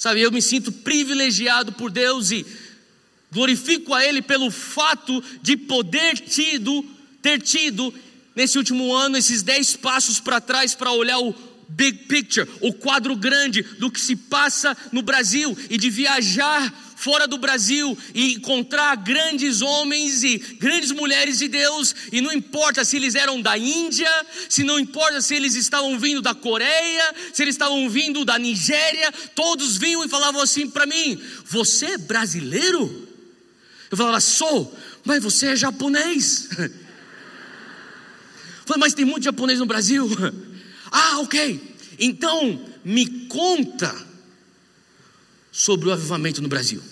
Sabe, 0.00 0.22
eu 0.22 0.32
me 0.32 0.40
sinto 0.40 0.72
privilegiado 0.72 1.72
por 1.72 1.90
Deus 1.90 2.30
e 2.30 2.46
Glorifico 3.32 3.94
a 3.94 4.04
Ele 4.04 4.22
pelo 4.22 4.50
fato 4.50 5.22
de 5.42 5.56
poder 5.56 6.18
tido, 6.18 6.84
ter 7.22 7.40
tido 7.40 7.92
nesse 8.34 8.58
último 8.58 8.92
ano 8.94 9.16
esses 9.16 9.42
dez 9.42 9.76
passos 9.76 10.18
para 10.18 10.40
trás 10.40 10.74
para 10.74 10.92
olhar 10.92 11.18
o 11.18 11.34
big 11.68 11.98
picture, 12.06 12.48
o 12.60 12.72
quadro 12.72 13.14
grande 13.14 13.62
do 13.62 13.90
que 13.90 14.00
se 14.00 14.16
passa 14.16 14.76
no 14.92 15.02
Brasil 15.02 15.56
e 15.68 15.78
de 15.78 15.88
viajar 15.88 16.72
fora 16.96 17.26
do 17.26 17.38
Brasil 17.38 17.96
e 18.14 18.34
encontrar 18.34 18.94
grandes 18.96 19.62
homens 19.62 20.22
e 20.22 20.36
grandes 20.36 20.90
mulheres 20.90 21.38
de 21.38 21.48
Deus, 21.48 21.94
e 22.12 22.20
não 22.20 22.30
importa 22.30 22.84
se 22.84 22.96
eles 22.96 23.14
eram 23.14 23.40
da 23.40 23.56
Índia, 23.56 24.10
se 24.50 24.62
não 24.62 24.78
importa 24.78 25.22
se 25.22 25.34
eles 25.34 25.54
estavam 25.54 25.98
vindo 25.98 26.20
da 26.20 26.34
Coreia, 26.34 27.14
se 27.32 27.42
eles 27.42 27.54
estavam 27.54 27.88
vindo 27.88 28.24
da 28.24 28.38
Nigéria, 28.38 29.10
todos 29.34 29.78
vinham 29.78 30.04
e 30.04 30.08
falavam 30.08 30.42
assim 30.42 30.68
para 30.68 30.84
mim: 30.84 31.18
Você 31.46 31.86
é 31.86 31.98
brasileiro? 31.98 33.09
Eu 33.90 33.96
falava, 33.96 34.20
sou, 34.20 34.76
mas 35.04 35.22
você 35.22 35.48
é 35.48 35.56
japonês. 35.56 36.48
Eu 36.58 36.70
falei, 38.64 38.80
mas 38.80 38.94
tem 38.94 39.04
muito 39.04 39.24
japonês 39.24 39.58
no 39.58 39.66
Brasil. 39.66 40.08
Ah, 40.92 41.20
ok. 41.20 41.76
Então, 42.00 42.66
me 42.84 43.06
conta 43.28 43.94
sobre 45.52 45.88
o 45.88 45.92
avivamento 45.92 46.42
no 46.42 46.48
Brasil. 46.48 46.82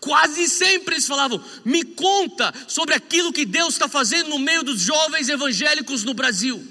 Quase 0.00 0.48
sempre 0.48 0.94
eles 0.94 1.06
falavam: 1.06 1.42
me 1.66 1.84
conta 1.84 2.50
sobre 2.66 2.94
aquilo 2.94 3.30
que 3.30 3.44
Deus 3.44 3.74
está 3.74 3.88
fazendo 3.88 4.30
no 4.30 4.38
meio 4.38 4.62
dos 4.62 4.80
jovens 4.80 5.28
evangélicos 5.28 6.02
no 6.02 6.14
Brasil. 6.14 6.66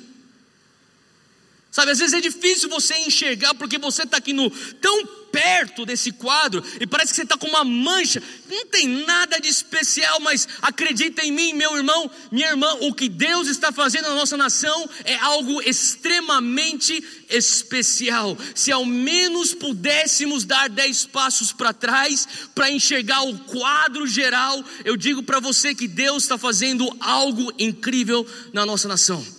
Sabe, 1.77 1.91
às 1.91 1.99
vezes 1.99 2.15
é 2.15 2.19
difícil 2.19 2.69
você 2.69 2.97
enxergar 3.01 3.53
porque 3.53 3.77
você 3.77 4.01
está 4.01 4.17
aqui 4.17 4.33
no 4.33 4.49
tão 4.49 5.05
perto 5.31 5.85
desse 5.85 6.11
quadro 6.11 6.63
e 6.81 6.87
parece 6.87 7.11
que 7.11 7.17
você 7.17 7.21
está 7.21 7.37
com 7.37 7.47
uma 7.47 7.63
mancha. 7.63 8.19
Não 8.49 8.65
tem 8.65 8.87
nada 8.87 9.39
de 9.39 9.47
especial, 9.47 10.19
mas 10.19 10.47
acredita 10.59 11.23
em 11.23 11.31
mim, 11.31 11.53
meu 11.53 11.77
irmão, 11.77 12.09
minha 12.31 12.47
irmã, 12.47 12.67
o 12.81 12.91
que 12.95 13.07
Deus 13.07 13.47
está 13.47 13.71
fazendo 13.71 14.09
na 14.09 14.15
nossa 14.15 14.35
nação 14.35 14.89
é 15.05 15.17
algo 15.17 15.61
extremamente 15.61 17.03
especial. 17.29 18.35
Se 18.55 18.71
ao 18.71 18.83
menos 18.83 19.53
pudéssemos 19.53 20.45
dar 20.45 20.69
dez 20.69 21.05
passos 21.05 21.53
para 21.53 21.73
trás 21.73 22.27
para 22.55 22.71
enxergar 22.71 23.21
o 23.21 23.37
quadro 23.37 24.07
geral, 24.07 24.65
eu 24.83 24.97
digo 24.97 25.21
para 25.21 25.39
você 25.39 25.75
que 25.75 25.87
Deus 25.87 26.23
está 26.23 26.39
fazendo 26.39 26.91
algo 26.99 27.53
incrível 27.59 28.25
na 28.51 28.65
nossa 28.65 28.87
nação. 28.87 29.36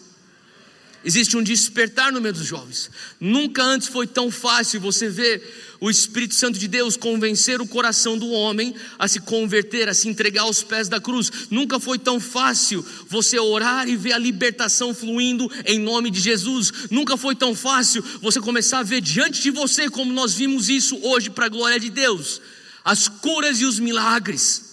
Existe 1.05 1.37
um 1.37 1.43
despertar 1.43 2.13
no 2.13 2.21
meio 2.21 2.35
dos 2.35 2.45
jovens. 2.45 2.91
Nunca 3.21 3.63
antes 3.63 3.87
foi 3.87 4.07
tão 4.07 4.33
fácil 4.33 4.81
você 4.81 5.09
ver 5.09 5.77
o 5.81 5.89
Espírito 5.89 6.35
Santo 6.35 6.59
de 6.59 6.67
Deus 6.67 6.97
convencer 6.97 7.61
o 7.61 7.67
coração 7.69 8.19
do 8.19 8.29
homem 8.31 8.75
a 8.99 9.07
se 9.07 9.21
converter, 9.21 9.89
a 9.89 9.95
se 9.95 10.09
entregar 10.09 10.43
aos 10.43 10.65
pés 10.65 10.89
da 10.89 11.01
cruz. 11.01 11.31
Nunca 11.51 11.79
foi 11.79 12.01
tão 12.01 12.19
fácil 12.19 12.85
você 13.09 13.39
orar 13.39 13.89
e 13.89 13.97
ver 13.97 14.13
a 14.13 14.19
libertação 14.19 14.93
fluindo 14.93 15.49
em 15.65 15.79
nome 15.79 16.11
de 16.11 16.19
Jesus. 16.19 16.73
Nunca 16.91 17.17
foi 17.17 17.37
tão 17.37 17.55
fácil 17.55 18.03
você 18.21 18.41
começar 18.41 18.81
a 18.81 18.83
ver 18.83 19.01
diante 19.01 19.41
de 19.41 19.53
você, 19.53 19.89
como 19.89 20.13
nós 20.13 20.35
vimos 20.35 20.69
isso 20.69 20.99
hoje, 21.05 21.31
para 21.31 21.47
a 21.47 21.49
glória 21.51 21.79
de 21.79 21.91
Deus, 21.91 22.41
as 22.85 23.07
curas 23.07 23.61
e 23.61 23.65
os 23.65 23.79
milagres. 23.79 24.65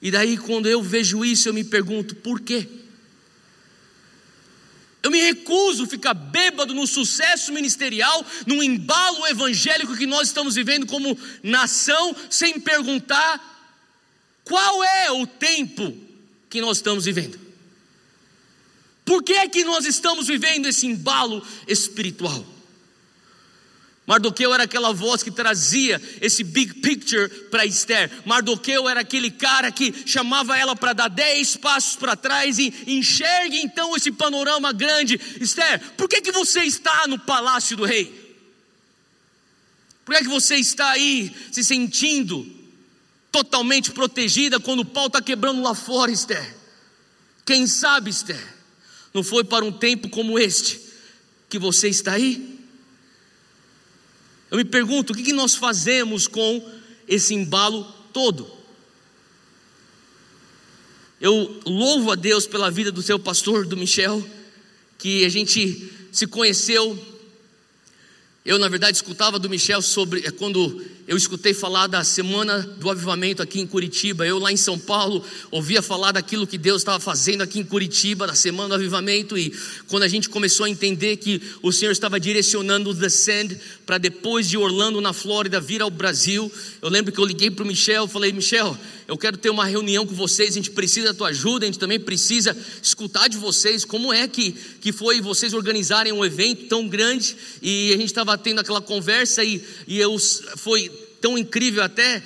E 0.00 0.12
daí, 0.12 0.36
quando 0.36 0.68
eu 0.68 0.80
vejo 0.80 1.24
isso, 1.24 1.48
eu 1.48 1.54
me 1.54 1.64
pergunto: 1.64 2.14
por 2.14 2.40
quê? 2.40 2.68
Eu 5.02 5.10
me 5.10 5.20
recuso 5.20 5.84
a 5.84 5.86
ficar 5.86 6.14
bêbado 6.14 6.74
no 6.74 6.86
sucesso 6.86 7.52
ministerial, 7.52 8.24
no 8.46 8.62
embalo 8.62 9.26
evangélico 9.26 9.96
que 9.96 10.06
nós 10.06 10.28
estamos 10.28 10.56
vivendo 10.56 10.86
como 10.86 11.18
nação, 11.42 12.14
sem 12.28 12.58
perguntar 12.58 13.56
qual 14.44 14.82
é 14.82 15.10
o 15.12 15.26
tempo 15.26 15.96
que 16.50 16.60
nós 16.60 16.78
estamos 16.78 17.04
vivendo. 17.04 17.38
Por 19.04 19.22
que 19.22 19.34
é 19.34 19.48
que 19.48 19.64
nós 19.64 19.86
estamos 19.86 20.26
vivendo 20.26 20.66
esse 20.66 20.86
embalo 20.86 21.46
espiritual? 21.66 22.44
Mardoqueu 24.08 24.54
era 24.54 24.62
aquela 24.62 24.90
voz 24.90 25.22
que 25.22 25.30
trazia 25.30 26.00
esse 26.22 26.42
big 26.42 26.80
picture 26.80 27.28
para 27.50 27.66
Esther. 27.66 28.10
Mardoqueu 28.24 28.88
era 28.88 29.00
aquele 29.00 29.30
cara 29.30 29.70
que 29.70 29.92
chamava 30.06 30.56
ela 30.56 30.74
para 30.74 30.94
dar 30.94 31.08
dez 31.08 31.56
passos 31.56 31.94
para 31.94 32.16
trás 32.16 32.58
e 32.58 32.72
enxergue 32.86 33.58
então 33.58 33.94
esse 33.94 34.10
panorama 34.10 34.72
grande. 34.72 35.20
Esther, 35.38 35.92
por 35.94 36.08
que, 36.08 36.22
que 36.22 36.32
você 36.32 36.60
está 36.60 37.06
no 37.06 37.18
palácio 37.18 37.76
do 37.76 37.84
rei? 37.84 38.06
Por 40.06 40.14
que, 40.14 40.22
que 40.22 40.30
você 40.30 40.56
está 40.56 40.88
aí 40.92 41.30
se 41.52 41.62
sentindo 41.62 42.50
totalmente 43.30 43.90
protegida 43.90 44.58
quando 44.58 44.80
o 44.80 44.86
pau 44.86 45.08
está 45.08 45.20
quebrando 45.20 45.60
lá 45.60 45.74
fora, 45.74 46.10
Esther? 46.10 46.56
Quem 47.44 47.66
sabe, 47.66 48.08
Esther, 48.08 48.42
não 49.12 49.22
foi 49.22 49.44
para 49.44 49.66
um 49.66 49.72
tempo 49.72 50.08
como 50.08 50.38
este 50.38 50.80
que 51.50 51.58
você 51.58 51.90
está 51.90 52.12
aí? 52.12 52.57
Eu 54.50 54.56
me 54.56 54.64
pergunto, 54.64 55.12
o 55.12 55.16
que 55.16 55.32
nós 55.32 55.54
fazemos 55.54 56.26
com 56.26 56.66
esse 57.06 57.34
embalo 57.34 57.84
todo? 58.12 58.50
Eu 61.20 61.60
louvo 61.66 62.12
a 62.12 62.14
Deus 62.14 62.46
pela 62.46 62.70
vida 62.70 62.92
do 62.92 63.02
seu 63.02 63.18
pastor, 63.18 63.66
do 63.66 63.76
Michel, 63.76 64.24
que 64.96 65.24
a 65.24 65.28
gente 65.28 65.92
se 66.12 66.26
conheceu. 66.26 66.98
Eu, 68.44 68.58
na 68.58 68.68
verdade, 68.68 68.96
escutava 68.96 69.38
do 69.38 69.50
Michel 69.50 69.82
sobre 69.82 70.24
é 70.26 70.30
quando 70.30 70.82
eu 71.08 71.16
escutei 71.16 71.54
falar 71.54 71.86
da 71.86 72.04
semana 72.04 72.60
do 72.60 72.90
avivamento 72.90 73.42
aqui 73.42 73.58
em 73.58 73.66
Curitiba. 73.66 74.26
Eu 74.26 74.38
lá 74.38 74.52
em 74.52 74.58
São 74.58 74.78
Paulo 74.78 75.24
ouvia 75.50 75.80
falar 75.80 76.12
daquilo 76.12 76.46
que 76.46 76.58
Deus 76.58 76.82
estava 76.82 77.00
fazendo 77.00 77.40
aqui 77.40 77.60
em 77.60 77.64
Curitiba, 77.64 78.26
da 78.26 78.34
semana 78.34 78.68
do 78.68 78.74
avivamento. 78.74 79.38
E 79.38 79.50
quando 79.86 80.02
a 80.02 80.08
gente 80.08 80.28
começou 80.28 80.66
a 80.66 80.68
entender 80.68 81.16
que 81.16 81.40
o 81.62 81.72
Senhor 81.72 81.92
estava 81.92 82.20
direcionando 82.20 82.90
o 82.90 83.10
Sand 83.10 83.56
para 83.86 83.96
depois 83.96 84.46
de 84.50 84.58
Orlando, 84.58 85.00
na 85.00 85.14
Flórida, 85.14 85.58
vir 85.58 85.80
ao 85.80 85.90
Brasil, 85.90 86.52
eu 86.82 86.90
lembro 86.90 87.10
que 87.10 87.18
eu 87.18 87.24
liguei 87.24 87.50
para 87.50 87.64
o 87.64 87.66
Michel. 87.66 88.06
Falei, 88.06 88.30
Michel, 88.30 88.76
eu 89.08 89.16
quero 89.16 89.38
ter 89.38 89.48
uma 89.48 89.64
reunião 89.64 90.06
com 90.06 90.14
vocês. 90.14 90.50
A 90.50 90.54
gente 90.56 90.72
precisa 90.72 91.06
da 91.06 91.14
tua 91.14 91.28
ajuda. 91.28 91.64
A 91.64 91.68
gente 91.68 91.78
também 91.78 91.98
precisa 91.98 92.54
escutar 92.82 93.28
de 93.28 93.38
vocês 93.38 93.82
como 93.82 94.12
é 94.12 94.28
que, 94.28 94.52
que 94.78 94.92
foi 94.92 95.22
vocês 95.22 95.54
organizarem 95.54 96.12
um 96.12 96.22
evento 96.22 96.66
tão 96.66 96.86
grande. 96.86 97.34
E 97.62 97.94
a 97.94 97.96
gente 97.96 98.10
estava 98.10 98.36
tendo 98.36 98.60
aquela 98.60 98.82
conversa 98.82 99.42
e, 99.42 99.64
e 99.86 99.98
eu 99.98 100.14
foi 100.18 100.97
tão 101.20 101.36
incrível 101.36 101.82
até, 101.82 102.22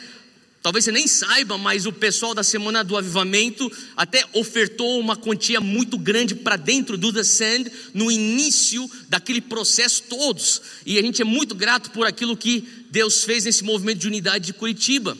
talvez 0.62 0.84
você 0.84 0.92
nem 0.92 1.06
saiba, 1.06 1.58
mas 1.58 1.86
o 1.86 1.92
pessoal 1.92 2.34
da 2.34 2.42
Semana 2.42 2.84
do 2.84 2.96
Avivamento 2.96 3.70
até 3.96 4.24
ofertou 4.32 4.98
uma 4.98 5.16
quantia 5.16 5.60
muito 5.60 5.98
grande 5.98 6.34
para 6.34 6.56
dentro 6.56 6.96
do 6.96 7.12
The 7.12 7.24
Sand 7.24 7.64
no 7.92 8.10
início 8.10 8.90
daquele 9.08 9.40
processo 9.40 10.04
todos. 10.04 10.62
E 10.86 10.98
a 10.98 11.02
gente 11.02 11.22
é 11.22 11.24
muito 11.24 11.54
grato 11.54 11.90
por 11.90 12.06
aquilo 12.06 12.36
que 12.36 12.66
Deus 12.90 13.24
fez 13.24 13.44
nesse 13.44 13.64
movimento 13.64 13.98
de 13.98 14.06
unidade 14.06 14.46
de 14.46 14.52
Curitiba. 14.52 15.16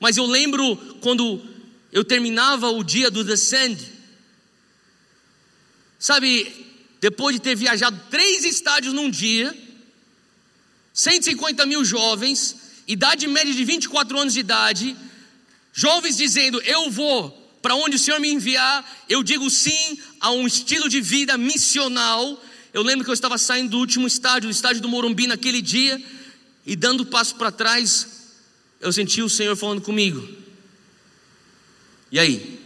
Mas 0.00 0.16
eu 0.16 0.26
lembro 0.26 0.76
quando 1.00 1.42
eu 1.92 2.04
terminava 2.04 2.70
o 2.70 2.84
dia 2.84 3.10
do 3.10 3.24
The 3.24 3.36
Sand, 3.36 3.76
sabe, 5.98 6.66
depois 7.00 7.34
de 7.34 7.40
ter 7.40 7.56
viajado 7.56 8.00
três 8.10 8.44
estádios 8.44 8.94
num 8.94 9.10
dia, 9.10 9.56
150 10.92 11.64
mil 11.66 11.84
jovens, 11.84 12.56
idade 12.88 13.28
média 13.28 13.52
de 13.52 13.64
24 13.64 14.18
anos 14.18 14.32
de 14.32 14.40
idade, 14.40 14.96
jovens 15.72 16.16
dizendo: 16.16 16.60
Eu 16.62 16.90
vou 16.90 17.30
para 17.60 17.74
onde 17.74 17.96
o 17.96 17.98
Senhor 17.98 18.18
me 18.18 18.30
enviar, 18.30 19.04
eu 19.08 19.22
digo 19.22 19.50
sim 19.50 19.98
a 20.20 20.30
um 20.30 20.46
estilo 20.46 20.88
de 20.88 21.00
vida 21.00 21.36
missional. 21.36 22.42
Eu 22.72 22.82
lembro 22.82 23.04
que 23.04 23.10
eu 23.10 23.14
estava 23.14 23.36
saindo 23.36 23.70
do 23.70 23.78
último 23.78 24.06
estádio, 24.06 24.48
do 24.48 24.52
estádio 24.52 24.80
do 24.80 24.88
Morumbi, 24.88 25.26
naquele 25.26 25.60
dia, 25.60 26.02
e 26.64 26.76
dando 26.76 27.04
passo 27.04 27.34
para 27.34 27.50
trás, 27.50 28.06
eu 28.80 28.92
senti 28.92 29.22
o 29.22 29.28
Senhor 29.28 29.56
falando 29.56 29.80
comigo. 29.80 30.26
E 32.10 32.18
aí? 32.18 32.58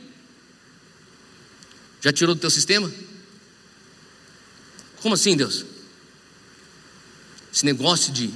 Já 2.01 2.13
tirou 2.13 2.35
do 2.35 2.41
teu 2.41 2.51
sistema? 2.51 2.93
Como 5.01 5.15
assim, 5.15 5.37
Deus? 5.37 5.65
Esse 7.53 7.65
negócio 7.65 8.13
de 8.13 8.33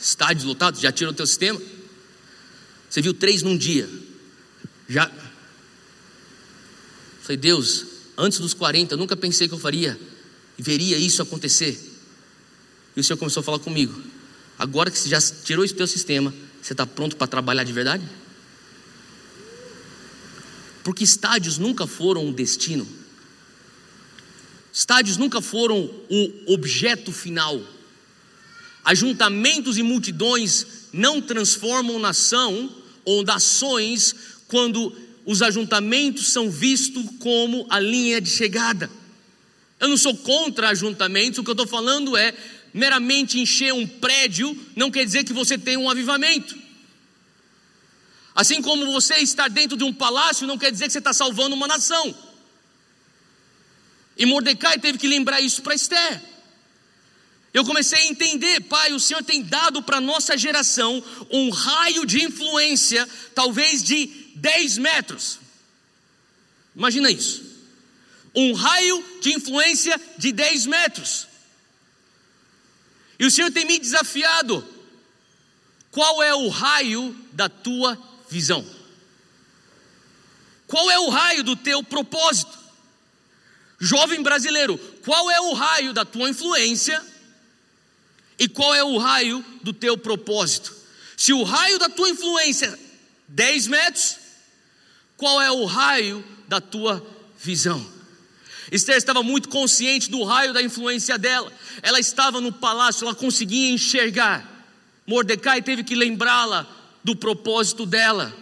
estádios 0.00 0.44
lotados 0.44 0.80
já 0.80 0.92
tirou 0.92 1.12
do 1.12 1.16
teu 1.16 1.26
sistema? 1.26 1.60
Você 2.88 3.02
viu 3.02 3.12
três 3.12 3.42
num 3.42 3.56
dia. 3.56 3.88
Já. 4.88 5.10
Falei, 7.22 7.36
Deus, 7.36 7.84
antes 8.16 8.38
dos 8.38 8.54
40, 8.54 8.96
nunca 8.96 9.16
pensei 9.16 9.46
que 9.46 9.54
eu 9.54 9.58
faria 9.58 9.98
e 10.58 10.62
veria 10.62 10.96
isso 10.96 11.20
acontecer. 11.20 11.78
E 12.96 13.00
o 13.00 13.04
Senhor 13.04 13.18
começou 13.18 13.40
a 13.42 13.44
falar 13.44 13.58
comigo. 13.58 14.02
Agora 14.58 14.90
que 14.90 14.98
você 14.98 15.08
já 15.08 15.20
tirou 15.20 15.66
do 15.66 15.74
teu 15.74 15.86
sistema, 15.86 16.34
você 16.60 16.72
está 16.72 16.86
pronto 16.86 17.16
para 17.16 17.26
trabalhar 17.26 17.64
de 17.64 17.72
verdade? 17.72 18.04
Porque 20.82 21.04
estádios 21.04 21.58
nunca 21.58 21.86
foram 21.86 22.26
um 22.26 22.32
destino. 22.32 22.88
Estádios 24.72 25.16
nunca 25.16 25.40
foram 25.40 25.78
o 26.08 26.54
objeto 26.54 27.12
final. 27.12 27.60
Ajuntamentos 28.88 29.76
e 29.76 29.82
multidões 29.82 30.66
não 30.94 31.20
transformam 31.20 31.98
nação 31.98 32.74
ou 33.04 33.22
nações 33.22 34.14
quando 34.46 34.96
os 35.26 35.42
ajuntamentos 35.42 36.28
são 36.28 36.50
vistos 36.50 37.04
como 37.18 37.66
a 37.68 37.78
linha 37.78 38.18
de 38.18 38.30
chegada. 38.30 38.90
Eu 39.78 39.88
não 39.88 39.96
sou 39.98 40.16
contra 40.16 40.70
ajuntamentos, 40.70 41.38
o 41.38 41.44
que 41.44 41.50
eu 41.50 41.52
estou 41.52 41.66
falando 41.66 42.16
é 42.16 42.32
meramente 42.72 43.38
encher 43.38 43.74
um 43.74 43.86
prédio 43.86 44.58
não 44.74 44.90
quer 44.90 45.04
dizer 45.04 45.22
que 45.22 45.34
você 45.34 45.58
tem 45.58 45.76
um 45.76 45.90
avivamento. 45.90 46.56
Assim 48.34 48.62
como 48.62 48.90
você 48.90 49.16
estar 49.16 49.50
dentro 49.50 49.76
de 49.76 49.84
um 49.84 49.92
palácio 49.92 50.46
não 50.46 50.56
quer 50.56 50.72
dizer 50.72 50.86
que 50.86 50.92
você 50.92 50.98
está 50.98 51.12
salvando 51.12 51.54
uma 51.54 51.68
nação. 51.68 52.14
E 54.16 54.24
Mordecai 54.24 54.78
teve 54.78 54.96
que 54.96 55.06
lembrar 55.06 55.42
isso 55.42 55.60
para 55.60 55.74
Esther. 55.74 56.27
Eu 57.58 57.64
comecei 57.64 57.98
a 57.98 58.06
entender, 58.06 58.60
pai, 58.60 58.92
o 58.92 59.00
Senhor 59.00 59.20
tem 59.24 59.42
dado 59.42 59.82
para 59.82 59.96
a 59.96 60.00
nossa 60.00 60.38
geração 60.38 61.02
um 61.28 61.50
raio 61.50 62.06
de 62.06 62.22
influência, 62.22 63.04
talvez 63.34 63.82
de 63.82 64.06
10 64.36 64.78
metros. 64.78 65.40
Imagina 66.72 67.10
isso. 67.10 67.42
Um 68.32 68.52
raio 68.52 69.04
de 69.20 69.32
influência 69.32 70.00
de 70.16 70.30
10 70.30 70.66
metros. 70.66 71.26
E 73.18 73.26
o 73.26 73.30
Senhor 73.30 73.50
tem 73.50 73.64
me 73.64 73.80
desafiado. 73.80 74.64
Qual 75.90 76.22
é 76.22 76.32
o 76.32 76.46
raio 76.46 77.12
da 77.32 77.48
tua 77.48 78.00
visão? 78.30 78.64
Qual 80.68 80.88
é 80.92 80.98
o 81.00 81.08
raio 81.08 81.42
do 81.42 81.56
teu 81.56 81.82
propósito? 81.82 82.56
Jovem 83.80 84.22
brasileiro, 84.22 84.78
qual 85.04 85.28
é 85.28 85.40
o 85.40 85.54
raio 85.54 85.92
da 85.92 86.04
tua 86.04 86.30
influência 86.30 87.17
e 88.38 88.48
qual 88.48 88.74
é 88.74 88.84
o 88.84 88.98
raio 88.98 89.44
do 89.62 89.72
teu 89.72 89.98
propósito? 89.98 90.74
Se 91.16 91.32
o 91.32 91.42
raio 91.42 91.78
da 91.78 91.88
tua 91.88 92.08
influência 92.08 92.78
10 93.26 93.66
metros, 93.66 94.16
qual 95.16 95.40
é 95.42 95.50
o 95.50 95.64
raio 95.64 96.24
da 96.46 96.60
tua 96.60 97.04
visão? 97.38 97.84
Esther 98.70 98.96
estava 98.96 99.22
muito 99.22 99.48
consciente 99.48 100.10
do 100.10 100.22
raio 100.22 100.52
da 100.52 100.62
influência 100.62 101.18
dela. 101.18 101.52
Ela 101.82 101.98
estava 101.98 102.40
no 102.40 102.52
palácio, 102.52 103.04
ela 103.04 103.14
conseguia 103.14 103.70
enxergar. 103.70 104.46
Mordecai 105.06 105.62
teve 105.62 105.82
que 105.82 105.94
lembrá-la 105.94 106.66
do 107.02 107.16
propósito 107.16 107.86
dela. 107.86 108.34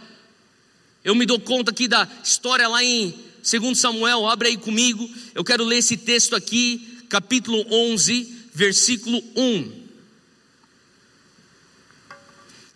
Eu 1.05 1.15
me 1.15 1.25
dou 1.25 1.39
conta 1.39 1.71
aqui 1.71 1.87
da 1.87 2.09
história 2.23 2.67
lá 2.69 2.83
em 2.83 3.15
2 3.49 3.79
Samuel, 3.79 4.27
abre 4.27 4.49
aí 4.49 4.57
comigo. 4.57 5.09
Eu 5.35 5.45
quero 5.45 5.65
ler 5.65 5.79
esse 5.79 5.97
texto 5.97 6.35
aqui, 6.35 7.05
capítulo 7.09 7.65
11, 7.71 8.49
versículo 8.53 9.23
1. 9.37 9.86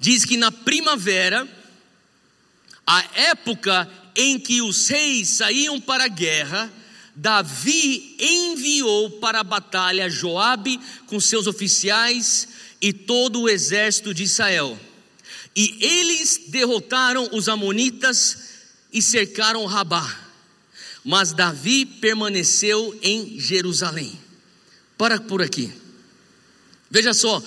Diz 0.01 0.25
que 0.25 0.39
na 0.39 0.51
primavera, 0.51 1.47
a 2.87 3.05
época 3.15 3.87
em 4.17 4.39
que 4.39 4.63
os 4.63 4.89
reis 4.89 5.29
saíam 5.29 5.79
para 5.79 6.05
a 6.05 6.09
guerra, 6.09 6.73
Davi 7.15 8.17
enviou 8.19 9.11
para 9.21 9.41
a 9.41 9.45
batalha 9.45 10.09
Joabe 10.09 10.81
com 11.07 11.21
seus 11.21 11.47
oficiais 11.47 12.49
e 12.81 12.95
todo 12.95 13.43
o 13.43 13.49
exército 13.49 14.15
de 14.15 14.23
Israel. 14.23 14.79
E 15.55 15.77
eles 15.85 16.45
derrotaram 16.49 17.29
os 17.33 17.47
amonitas 17.47 18.39
e 18.91 19.03
cercaram 19.03 19.67
Rabá. 19.67 20.19
Mas 21.05 21.35
Davi 21.35 21.85
permaneceu 21.85 22.99
em 23.03 23.39
Jerusalém. 23.39 24.19
Para 24.97 25.21
por 25.21 25.43
aqui. 25.43 25.71
Veja 26.91 27.15
só, 27.15 27.43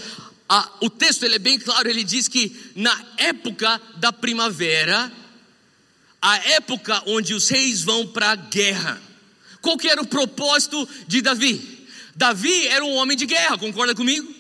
a, 0.48 0.70
o 0.82 0.90
texto 0.90 1.24
ele 1.24 1.36
é 1.36 1.40
bem 1.40 1.58
claro, 1.58 1.90
ele 1.90 2.04
diz 2.04 2.28
que 2.28 2.56
na 2.76 2.96
época 3.18 3.82
da 3.98 4.12
primavera, 4.12 5.12
a 6.22 6.38
época 6.52 7.02
onde 7.08 7.34
os 7.34 7.50
reis 7.50 7.82
vão 7.82 8.08
para 8.08 8.32
a 8.32 8.36
guerra, 8.36 9.02
qual 9.62 9.78
que 9.78 9.90
era 9.90 10.02
o 10.02 10.08
propósito 10.08 10.88
de 11.08 11.22
Davi? 11.22 11.88
Davi 12.16 12.68
era 12.68 12.84
um 12.84 12.94
homem 12.96 13.18
de 13.18 13.26
guerra, 13.26 13.58
concorda 13.58 13.96
comigo? 13.96 14.32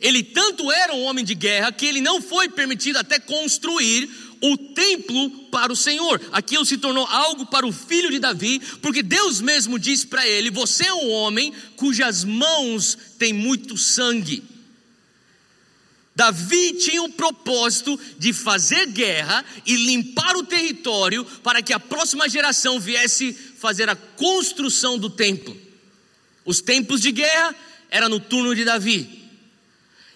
Ele 0.00 0.22
tanto 0.22 0.70
era 0.70 0.92
um 0.94 1.02
homem 1.04 1.24
de 1.24 1.34
guerra 1.34 1.72
que 1.72 1.86
ele 1.86 2.00
não 2.00 2.20
foi 2.20 2.48
permitido 2.48 2.96
até 2.98 3.18
construir 3.18 4.10
o 4.40 4.56
templo 4.56 5.30
para 5.50 5.72
o 5.72 5.76
Senhor. 5.76 6.20
Aquilo 6.32 6.64
se 6.64 6.76
tornou 6.76 7.06
algo 7.06 7.46
para 7.46 7.66
o 7.66 7.72
filho 7.72 8.10
de 8.10 8.18
Davi, 8.18 8.60
porque 8.82 9.02
Deus 9.02 9.40
mesmo 9.40 9.78
disse 9.78 10.06
para 10.06 10.26
ele: 10.26 10.50
Você 10.50 10.86
é 10.86 10.94
um 10.94 11.08
homem 11.10 11.52
cujas 11.76 12.24
mãos 12.24 12.98
têm 13.18 13.32
muito 13.32 13.78
sangue. 13.78 14.42
Davi 16.14 16.74
tinha 16.74 17.02
o 17.02 17.08
propósito 17.08 17.98
de 18.18 18.32
fazer 18.32 18.86
guerra 18.86 19.44
e 19.64 19.76
limpar 19.76 20.36
o 20.36 20.44
território 20.44 21.24
para 21.24 21.62
que 21.62 21.72
a 21.72 21.80
próxima 21.80 22.28
geração 22.28 22.78
viesse 22.78 23.32
fazer 23.32 23.88
a 23.88 23.96
construção 23.96 24.98
do 24.98 25.08
templo. 25.08 25.56
Os 26.44 26.60
templos 26.60 27.00
de 27.00 27.12
guerra 27.12 27.54
era 27.88 28.08
no 28.08 28.20
turno 28.20 28.54
de 28.54 28.64
Davi. 28.64 29.22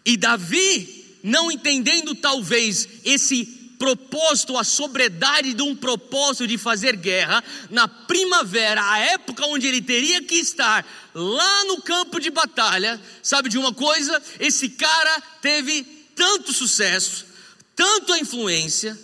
E 0.04 0.16
Davi, 0.16 1.18
não 1.22 1.50
entendendo 1.50 2.14
talvez 2.14 2.86
esse 3.04 3.55
propósito, 3.78 4.56
a 4.56 4.64
sobriedade 4.64 5.54
de 5.54 5.62
um 5.62 5.74
propósito 5.74 6.46
de 6.46 6.58
fazer 6.58 6.96
guerra, 6.96 7.42
na 7.70 7.86
primavera, 7.86 8.82
a 8.82 8.98
época 8.98 9.46
onde 9.46 9.66
ele 9.66 9.82
teria 9.82 10.22
que 10.22 10.36
estar 10.36 10.86
lá 11.14 11.64
no 11.64 11.82
campo 11.82 12.20
de 12.20 12.30
batalha, 12.30 13.00
sabe 13.22 13.48
de 13.48 13.58
uma 13.58 13.72
coisa? 13.72 14.22
Esse 14.40 14.70
cara 14.70 15.20
teve 15.40 15.82
tanto 16.14 16.52
sucesso, 16.52 17.26
tanta 17.74 18.18
influência, 18.18 18.98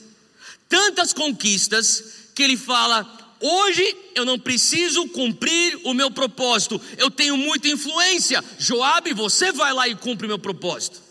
tantas 0.68 1.12
conquistas, 1.12 2.04
que 2.34 2.42
ele 2.42 2.56
fala: 2.56 3.04
Hoje 3.40 3.96
eu 4.14 4.24
não 4.24 4.38
preciso 4.38 5.08
cumprir 5.08 5.80
o 5.82 5.92
meu 5.92 6.12
propósito. 6.12 6.80
Eu 6.96 7.10
tenho 7.10 7.36
muita 7.36 7.66
influência. 7.66 8.42
Joabe, 8.56 9.12
você 9.12 9.50
vai 9.50 9.72
lá 9.72 9.88
e 9.88 9.96
cumpre 9.96 10.26
o 10.26 10.28
meu 10.28 10.38
propósito. 10.38 11.01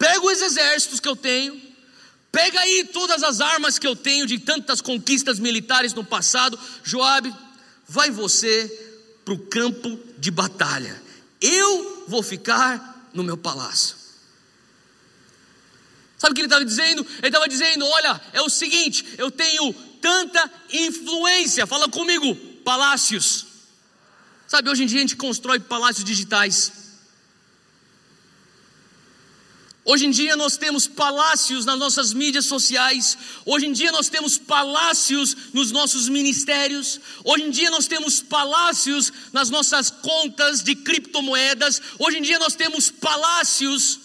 Pega 0.00 0.24
os 0.24 0.40
exércitos 0.40 0.98
que 0.98 1.06
eu 1.06 1.14
tenho, 1.14 1.60
pega 2.32 2.58
aí 2.58 2.88
todas 2.90 3.22
as 3.22 3.38
armas 3.38 3.78
que 3.78 3.86
eu 3.86 3.94
tenho 3.94 4.26
de 4.26 4.38
tantas 4.38 4.80
conquistas 4.80 5.38
militares 5.38 5.92
no 5.92 6.02
passado. 6.02 6.58
Joabe, 6.82 7.34
vai 7.86 8.10
você 8.10 8.66
para 9.26 9.34
o 9.34 9.38
campo 9.38 10.00
de 10.16 10.30
batalha. 10.30 11.02
Eu 11.38 12.06
vou 12.08 12.22
ficar 12.22 13.10
no 13.12 13.22
meu 13.22 13.36
palácio. 13.36 13.94
Sabe 16.16 16.32
o 16.32 16.34
que 16.34 16.40
ele 16.40 16.46
estava 16.46 16.64
dizendo? 16.64 17.06
Ele 17.18 17.28
estava 17.28 17.46
dizendo: 17.46 17.84
olha, 17.84 18.18
é 18.32 18.40
o 18.40 18.48
seguinte, 18.48 19.04
eu 19.18 19.30
tenho 19.30 19.70
tanta 20.00 20.50
influência, 20.72 21.66
fala 21.66 21.90
comigo, 21.90 22.34
palácios. 22.64 23.48
Sabe, 24.48 24.70
hoje 24.70 24.84
em 24.84 24.86
dia 24.86 24.96
a 24.96 25.02
gente 25.02 25.16
constrói 25.16 25.60
palácios 25.60 26.04
digitais. 26.06 26.79
Hoje 29.90 30.06
em 30.06 30.10
dia 30.12 30.36
nós 30.36 30.56
temos 30.56 30.86
palácios 30.86 31.64
nas 31.64 31.76
nossas 31.76 32.12
mídias 32.14 32.46
sociais, 32.46 33.18
hoje 33.44 33.66
em 33.66 33.72
dia 33.72 33.90
nós 33.90 34.08
temos 34.08 34.38
palácios 34.38 35.36
nos 35.52 35.72
nossos 35.72 36.08
ministérios, 36.08 37.00
hoje 37.24 37.42
em 37.46 37.50
dia 37.50 37.68
nós 37.70 37.88
temos 37.88 38.22
palácios 38.22 39.12
nas 39.32 39.50
nossas 39.50 39.90
contas 39.90 40.62
de 40.62 40.76
criptomoedas, 40.76 41.82
hoje 41.98 42.18
em 42.18 42.22
dia 42.22 42.38
nós 42.38 42.54
temos 42.54 42.88
palácios 42.88 43.98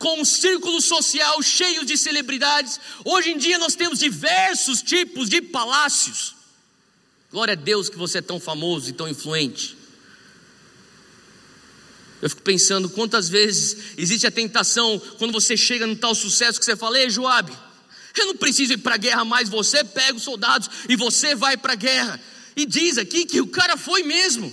com 0.00 0.20
um 0.20 0.24
círculo 0.24 0.80
social 0.80 1.40
cheio 1.44 1.84
de 1.84 1.96
celebridades. 1.96 2.80
Hoje 3.04 3.30
em 3.30 3.38
dia 3.38 3.56
nós 3.56 3.76
temos 3.76 4.00
diversos 4.00 4.82
tipos 4.82 5.28
de 5.28 5.40
palácios. 5.40 6.34
Glória 7.30 7.52
a 7.52 7.54
Deus 7.54 7.88
que 7.88 7.96
você 7.96 8.18
é 8.18 8.20
tão 8.20 8.40
famoso 8.40 8.90
e 8.90 8.92
tão 8.92 9.08
influente. 9.08 9.83
Eu 12.24 12.30
fico 12.30 12.40
pensando 12.40 12.88
quantas 12.88 13.28
vezes 13.28 13.76
existe 13.98 14.26
a 14.26 14.30
tentação 14.30 14.98
quando 15.18 15.30
você 15.30 15.58
chega 15.58 15.86
no 15.86 15.94
tal 15.94 16.14
sucesso 16.14 16.58
que 16.58 16.64
você 16.64 16.74
fala: 16.74 16.98
Ei, 16.98 17.10
Joabe, 17.10 17.52
eu 18.16 18.24
não 18.28 18.36
preciso 18.36 18.72
ir 18.72 18.78
para 18.78 18.94
a 18.94 18.96
guerra 18.96 19.26
mais. 19.26 19.50
Você 19.50 19.84
pega 19.84 20.14
os 20.14 20.22
soldados 20.22 20.70
e 20.88 20.96
você 20.96 21.34
vai 21.34 21.54
para 21.58 21.74
a 21.74 21.76
guerra. 21.76 22.18
E 22.56 22.64
diz 22.64 22.96
aqui 22.96 23.26
que 23.26 23.42
o 23.42 23.46
cara 23.46 23.76
foi 23.76 24.04
mesmo. 24.04 24.50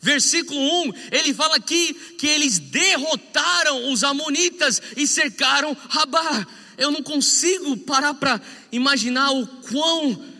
Versículo 0.00 0.58
1, 0.88 0.92
ele 1.12 1.32
fala 1.32 1.54
aqui 1.54 1.94
que 2.18 2.26
eles 2.26 2.58
derrotaram 2.58 3.92
os 3.92 4.02
amonitas 4.02 4.82
e 4.96 5.06
cercaram 5.06 5.76
Rabá. 5.90 6.44
Eu 6.76 6.90
não 6.90 7.04
consigo 7.04 7.76
parar 7.76 8.14
para 8.14 8.40
imaginar 8.72 9.30
o 9.30 9.46
quão 9.46 10.31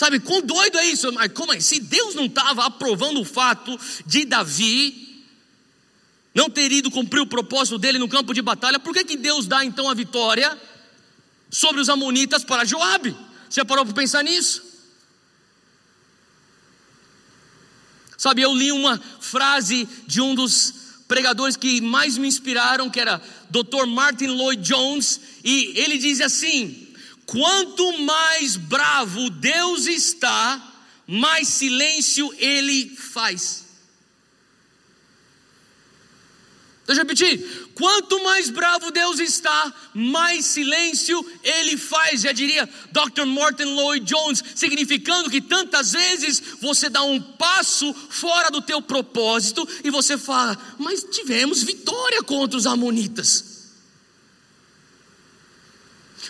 Sabe, 0.00 0.18
quão 0.18 0.40
doido 0.40 0.78
é 0.78 0.86
isso? 0.86 1.12
Mas 1.12 1.30
como 1.34 1.52
é? 1.52 1.60
Se 1.60 1.78
Deus 1.78 2.14
não 2.14 2.24
estava 2.24 2.64
aprovando 2.64 3.20
o 3.20 3.24
fato 3.24 3.78
de 4.06 4.24
Davi 4.24 5.26
não 6.34 6.48
ter 6.48 6.72
ido 6.72 6.90
cumprir 6.90 7.20
o 7.20 7.26
propósito 7.26 7.76
dele 7.76 7.98
no 7.98 8.08
campo 8.08 8.32
de 8.32 8.40
batalha, 8.40 8.78
por 8.78 8.94
que, 8.94 9.04
que 9.04 9.18
Deus 9.18 9.46
dá 9.46 9.62
então 9.62 9.90
a 9.90 9.92
vitória 9.92 10.58
sobre 11.50 11.82
os 11.82 11.90
amonitas 11.90 12.42
para 12.42 12.64
Joabe? 12.64 13.14
Você 13.46 13.62
parou 13.62 13.84
para 13.84 13.92
pensar 13.92 14.24
nisso? 14.24 14.62
Sabe, 18.16 18.40
eu 18.40 18.54
li 18.54 18.72
uma 18.72 18.98
frase 19.20 19.86
de 20.06 20.22
um 20.22 20.34
dos 20.34 20.72
pregadores 21.06 21.58
que 21.58 21.82
mais 21.82 22.16
me 22.16 22.26
inspiraram, 22.26 22.88
que 22.88 23.00
era 23.00 23.20
Dr. 23.50 23.84
Martin 23.86 24.28
Lloyd 24.28 24.62
Jones, 24.62 25.20
e 25.44 25.78
ele 25.78 25.98
diz 25.98 26.22
assim: 26.22 26.89
Quanto 27.30 27.96
mais 28.00 28.56
bravo 28.56 29.30
Deus 29.30 29.86
está, 29.86 30.60
mais 31.06 31.46
silêncio 31.46 32.34
ele 32.36 32.96
faz. 32.96 33.66
Deixa 36.84 37.02
eu 37.02 37.06
repetir. 37.06 37.70
Quanto 37.76 38.20
mais 38.24 38.50
bravo 38.50 38.90
Deus 38.90 39.20
está, 39.20 39.72
mais 39.94 40.44
silêncio 40.46 41.24
ele 41.44 41.76
faz. 41.76 42.22
Já 42.22 42.32
diria 42.32 42.68
Dr. 42.90 43.24
Morton 43.26 43.76
Lloyd 43.76 44.04
Jones, 44.04 44.42
significando 44.56 45.30
que 45.30 45.40
tantas 45.40 45.92
vezes 45.92 46.42
você 46.60 46.88
dá 46.88 47.04
um 47.04 47.20
passo 47.20 47.94
fora 47.94 48.50
do 48.50 48.60
teu 48.60 48.82
propósito 48.82 49.68
e 49.84 49.90
você 49.90 50.18
fala: 50.18 50.58
"Mas 50.80 51.04
tivemos 51.04 51.62
vitória 51.62 52.24
contra 52.24 52.58
os 52.58 52.66
amonitas". 52.66 53.49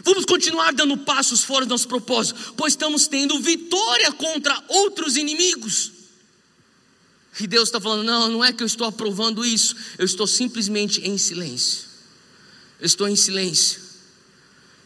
Vamos 0.05 0.25
continuar 0.25 0.73
dando 0.73 0.97
passos 0.99 1.43
fora 1.43 1.67
do 1.67 1.71
nosso 1.71 1.89
propósito, 1.89 2.55
pois 2.57 2.73
estamos 2.73 3.07
tendo 3.09 3.39
vitória 3.41 4.13
contra 4.13 4.63
outros 4.69 5.17
inimigos. 5.17 5.93
E 7.39 7.47
Deus 7.47 7.69
está 7.69 7.81
falando: 7.81 8.05
não, 8.05 8.29
não 8.29 8.45
é 8.45 8.53
que 8.53 8.63
eu 8.63 8.67
estou 8.67 8.87
aprovando 8.87 9.45
isso, 9.45 9.77
eu 9.99 10.05
estou 10.05 10.27
simplesmente 10.27 11.01
em 11.01 11.19
silêncio. 11.19 11.89
Eu 12.79 12.87
estou 12.87 13.09
em 13.09 13.17
silêncio. 13.17 13.81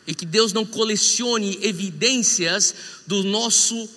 E 0.07 0.14
que 0.14 0.27
Deus 0.27 0.53
não 0.53 0.67
colecione 0.67 1.59
evidências 1.62 2.75
do 3.07 3.23
nosso 3.23 3.88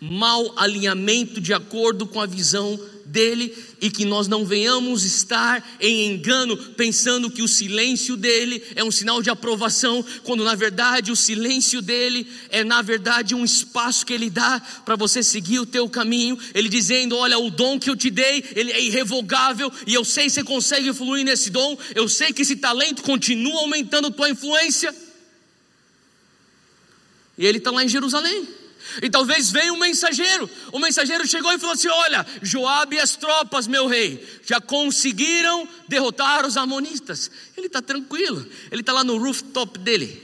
mau 0.00 0.52
alinhamento 0.56 1.40
de 1.40 1.52
acordo 1.52 2.06
com 2.06 2.20
a 2.20 2.26
visão 2.26 2.78
dele 3.08 3.56
e 3.80 3.90
que 3.90 4.04
nós 4.04 4.28
não 4.28 4.44
venhamos 4.44 5.04
estar 5.04 5.66
em 5.80 6.12
engano 6.12 6.56
pensando 6.56 7.30
que 7.30 7.42
o 7.42 7.48
silêncio 7.48 8.16
dele 8.16 8.62
é 8.74 8.84
um 8.84 8.90
sinal 8.90 9.22
de 9.22 9.30
aprovação, 9.30 10.04
quando 10.22 10.44
na 10.44 10.54
verdade 10.54 11.10
o 11.10 11.16
silêncio 11.16 11.80
dele 11.80 12.26
é 12.50 12.62
na 12.62 12.82
verdade 12.82 13.34
um 13.34 13.44
espaço 13.44 14.04
que 14.04 14.12
ele 14.12 14.28
dá 14.28 14.60
para 14.84 14.96
você 14.96 15.22
seguir 15.22 15.58
o 15.58 15.66
teu 15.66 15.88
caminho, 15.88 16.38
ele 16.54 16.68
dizendo: 16.68 17.16
"Olha, 17.16 17.38
o 17.38 17.50
dom 17.50 17.78
que 17.78 17.88
eu 17.88 17.96
te 17.96 18.10
dei, 18.10 18.44
ele 18.54 18.72
é 18.72 18.82
irrevogável 18.82 19.72
e 19.86 19.94
eu 19.94 20.04
sei 20.04 20.24
que 20.24 20.30
você 20.30 20.44
consegue 20.44 20.92
fluir 20.92 21.24
nesse 21.24 21.50
dom, 21.50 21.78
eu 21.94 22.08
sei 22.08 22.32
que 22.32 22.42
esse 22.42 22.56
talento 22.56 23.02
continua 23.02 23.60
aumentando 23.60 24.08
a 24.08 24.10
tua 24.10 24.28
influência". 24.28 24.94
E 27.38 27.46
ele 27.46 27.58
está 27.58 27.70
lá 27.70 27.84
em 27.84 27.88
Jerusalém. 27.88 28.57
E 29.02 29.10
talvez 29.10 29.50
veio 29.50 29.74
um 29.74 29.78
mensageiro. 29.78 30.48
O 30.72 30.78
mensageiro 30.78 31.26
chegou 31.26 31.52
e 31.52 31.58
falou 31.58 31.74
assim: 31.74 31.88
Olha, 31.88 32.26
Joabe 32.42 32.96
e 32.96 33.00
as 33.00 33.16
tropas, 33.16 33.66
meu 33.66 33.86
rei, 33.86 34.26
já 34.44 34.60
conseguiram 34.60 35.68
derrotar 35.86 36.46
os 36.46 36.56
amonitas. 36.56 37.30
Ele 37.56 37.66
está 37.66 37.82
tranquilo. 37.82 38.46
Ele 38.70 38.80
está 38.80 38.92
lá 38.92 39.04
no 39.04 39.18
rooftop 39.18 39.78
dele, 39.78 40.22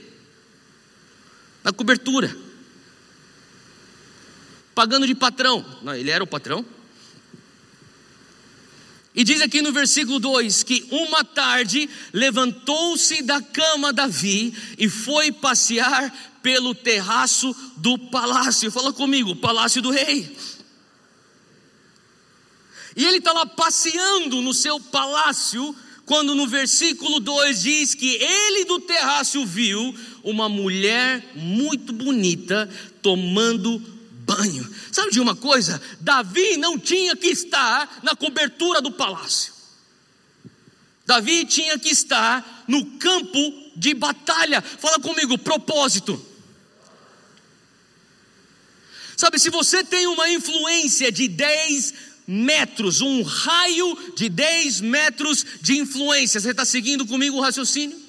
na 1.63 1.71
cobertura, 1.71 2.35
pagando 4.73 5.07
de 5.07 5.15
patrão. 5.15 5.63
Não, 5.81 5.93
ele 5.95 6.09
era 6.09 6.23
o 6.23 6.27
patrão. 6.27 6.65
E 9.15 9.23
diz 9.23 9.41
aqui 9.41 9.61
no 9.61 9.71
versículo 9.71 10.19
2 10.19 10.63
que 10.63 10.85
uma 10.91 11.23
tarde 11.23 11.89
levantou-se 12.11 13.21
da 13.21 13.41
cama 13.41 13.93
Davi 13.93 14.53
e 14.77 14.89
foi 14.89 15.31
passear 15.31 16.13
pelo 16.45 16.75
terraço 16.75 17.55
do 17.77 17.97
palácio. 17.97 18.69
Fala 18.69 18.93
comigo, 18.93 19.35
palácio 19.35 19.81
do 19.81 19.89
rei. 19.89 20.37
E 22.95 23.03
ele 23.03 23.17
está 23.17 23.33
lá 23.33 23.47
passeando 23.47 24.43
no 24.43 24.53
seu 24.53 24.79
palácio, 24.79 25.75
quando 26.05 26.35
no 26.35 26.45
versículo 26.45 27.19
2 27.19 27.63
diz 27.63 27.95
que 27.95 28.13
ele 28.21 28.63
do 28.65 28.79
terraço 28.79 29.43
viu 29.43 29.95
uma 30.23 30.47
mulher 30.47 31.31
muito 31.33 31.91
bonita 31.91 32.69
tomando 33.01 33.79
banho. 34.19 34.71
Sabe 34.91 35.09
de 35.09 35.19
uma 35.19 35.35
coisa? 35.35 35.81
Davi 35.99 36.57
não 36.57 36.77
tinha 36.77 37.15
que 37.15 37.29
estar 37.29 38.01
na 38.03 38.15
cobertura 38.15 38.83
do 38.83 38.91
palácio. 38.91 39.51
Davi 41.07 41.43
tinha 41.45 41.79
que 41.79 41.89
estar 41.89 42.65
no 42.67 42.85
campo 42.99 43.39
de 43.75 43.95
batalha. 43.95 44.61
Fala 44.61 44.99
comigo, 44.99 45.39
propósito. 45.39 46.34
Sabe, 49.17 49.39
se 49.39 49.49
você 49.49 49.83
tem 49.83 50.07
uma 50.07 50.29
influência 50.29 51.11
de 51.11 51.27
10 51.27 51.93
metros, 52.27 53.01
um 53.01 53.21
raio 53.21 54.13
de 54.15 54.29
10 54.29 54.81
metros 54.81 55.45
de 55.61 55.77
influência, 55.77 56.39
você 56.39 56.51
está 56.51 56.65
seguindo 56.65 57.05
comigo 57.05 57.37
o 57.37 57.41
raciocínio? 57.41 57.99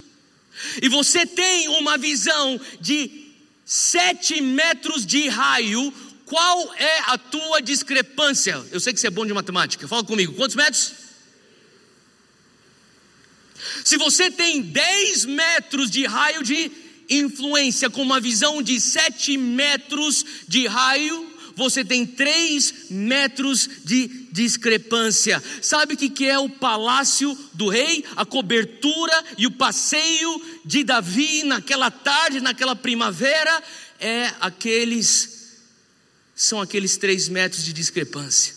E 0.83 0.89
você 0.89 1.27
tem 1.27 1.69
uma 1.69 1.99
visão 1.99 2.61
de 2.81 3.27
7 3.65 4.41
metros 4.41 5.05
de 5.05 5.29
raio, 5.29 5.93
qual 6.25 6.75
é 6.75 7.01
a 7.07 7.19
tua 7.19 7.61
discrepância? 7.61 8.65
Eu 8.73 8.81
sei 8.81 8.93
que 8.93 9.01
você 9.01 9.07
é 9.07 9.11
bom 9.11 9.27
de 9.27 9.35
matemática, 9.35 9.87
fala 9.87 10.03
comigo, 10.03 10.33
quantos 10.35 10.57
metros? 10.57 10.93
Se 13.85 13.97
você 13.97 14.31
tem 14.31 14.63
10 14.63 15.25
metros 15.27 15.91
de 15.91 16.05
raio 16.07 16.43
de 16.43 16.86
influência 17.09 17.91
com 17.91 18.03
uma 18.03 18.21
visão 18.21 18.63
de 18.63 18.81
7 18.81 19.37
metros 19.37 20.25
de 20.49 20.67
raio, 20.67 21.35
você 21.57 21.83
tem 21.83 22.05
3 22.05 22.91
metros 22.91 23.69
de 23.85 24.09
discrepância. 24.31 25.43
Sabe 25.63 25.95
o 25.95 25.97
que 25.97 26.27
é 26.27 26.39
o 26.39 26.51
palácio 26.51 27.37
do 27.55 27.69
rei? 27.69 28.05
A 28.15 28.27
cobertura 28.27 29.25
e 29.39 29.47
o 29.47 29.53
passeio 29.53 30.43
de 30.65 30.85
Davi 30.85 31.45
naquela 31.45 31.91
tarde, 31.91 32.41
naquela 32.41 32.77
primavera, 32.77 33.63
é 33.99 34.33
aqueles, 34.41 35.57
são 36.35 36.61
aqueles 36.61 36.99
3 36.99 37.31
metros 37.31 37.65
de 37.65 37.73
discrepância. 37.73 38.56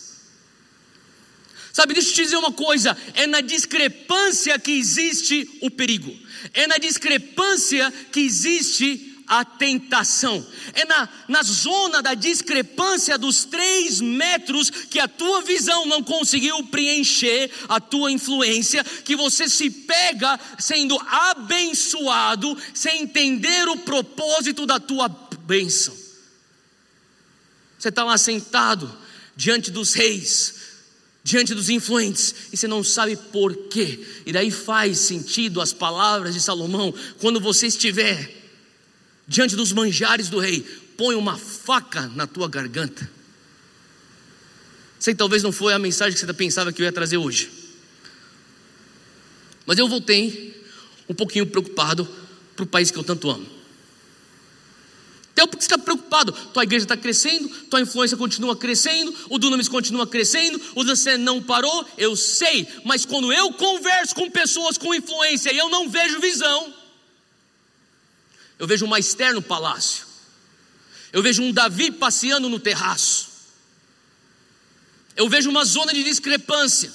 Sabe, 1.80 1.94
deixa 1.94 2.10
eu 2.10 2.14
te 2.14 2.24
dizer 2.24 2.36
uma 2.36 2.52
coisa: 2.52 2.98
é 3.14 3.26
na 3.26 3.40
discrepância 3.40 4.60
que 4.60 4.70
existe 4.70 5.50
o 5.62 5.72
perigo. 5.72 6.14
É 6.54 6.68
na 6.68 6.78
discrepância 6.78 7.90
que 8.12 8.20
existe 8.20 9.24
a 9.26 9.46
tentação. 9.46 10.46
É 10.74 10.84
na, 10.84 11.08
na 11.30 11.42
zona 11.42 12.02
da 12.02 12.16
discrepância 12.16 13.18
dos 13.18 13.46
três 13.46 14.02
metros 14.02 14.70
que 14.70 15.00
a 15.00 15.08
tua 15.08 15.42
visão 15.42 15.86
não 15.86 16.04
conseguiu 16.04 16.62
preencher 16.66 17.50
a 17.70 17.80
tua 17.80 18.12
influência, 18.12 18.84
que 18.84 19.16
você 19.16 19.48
se 19.48 19.70
pega 19.70 20.38
sendo 20.58 21.00
abençoado 21.08 22.58
sem 22.74 23.04
entender 23.04 23.70
o 23.70 23.78
propósito 23.78 24.66
da 24.66 24.82
tua 24.82 25.08
bênção. 25.08 25.96
Você 27.78 27.88
está 27.88 28.04
lá 28.04 28.18
sentado 28.18 28.94
diante 29.34 29.72
dos 29.72 29.94
reis, 29.94 30.59
diante 31.30 31.54
dos 31.54 31.70
influentes 31.70 32.34
e 32.52 32.58
você 32.58 32.68
não 32.68 32.84
sabe 32.84 33.16
por 33.16 33.56
quê. 33.56 34.04
E 34.26 34.34
daí 34.34 34.50
faz 34.50 34.98
sentido 34.98 35.62
as 35.62 35.72
palavras 35.72 36.34
de 36.34 36.42
Salomão 36.42 36.92
quando 37.20 37.40
você 37.40 37.68
estiver 37.68 38.36
diante 39.28 39.56
dos 39.56 39.72
manjares 39.72 40.28
do 40.28 40.40
rei, 40.40 40.62
põe 40.98 41.16
uma 41.16 41.38
faca 41.38 42.08
na 42.16 42.26
tua 42.26 42.50
garganta. 42.50 43.08
Sei 45.00 45.14
que 45.14 45.20
talvez 45.20 45.44
não 45.44 45.52
foi 45.52 45.72
a 45.72 45.78
mensagem 45.78 46.14
que 46.14 46.20
você 46.20 46.34
pensava 46.34 46.74
que 46.74 46.82
eu 46.82 46.86
ia 46.86 46.92
trazer 46.92 47.18
hoje. 47.18 47.52
Mas 49.68 49.78
eu 49.78 49.88
voltei 49.88 50.60
um 51.08 51.14
pouquinho 51.14 51.46
preocupado 51.46 52.10
para 52.56 52.64
o 52.64 52.68
país 52.68 52.90
que 52.90 52.98
eu 52.98 53.04
tanto 53.04 53.30
amo. 53.30 53.59
Então, 55.40 55.48
por 55.48 55.58
que 55.58 55.64
você 55.64 55.74
está 55.74 55.78
preocupado? 55.78 56.34
Tua 56.34 56.64
igreja 56.64 56.84
está 56.84 56.98
crescendo, 56.98 57.48
tua 57.68 57.80
influência 57.80 58.18
continua 58.18 58.58
crescendo, 58.58 59.16
o 59.30 59.40
Dunamis 59.40 59.70
continua 59.70 60.06
crescendo, 60.06 60.62
o 60.76 60.84
você 60.84 61.18
não 61.18 61.42
parou, 61.42 61.88
eu 61.98 62.14
sei, 62.14 62.68
mas 62.84 63.06
quando 63.06 63.32
eu 63.32 63.54
converso 63.54 64.14
com 64.16 64.30
pessoas 64.30 64.78
com 64.78 64.94
influência 64.94 65.54
e 65.54 65.58
eu 65.58 65.70
não 65.70 65.88
vejo 65.88 66.20
visão, 66.20 66.74
eu 68.58 68.68
vejo 68.68 68.84
uma 68.84 69.00
Esther 69.00 69.34
no 69.34 69.42
palácio, 69.42 70.06
eu 71.14 71.24
vejo 71.24 71.42
um 71.42 71.54
Davi 71.54 71.90
passeando 71.90 72.50
no 72.50 72.60
terraço, 72.60 73.30
eu 75.16 75.30
vejo 75.30 75.50
uma 75.50 75.64
zona 75.64 75.94
de 75.94 76.04
discrepância, 76.04 76.92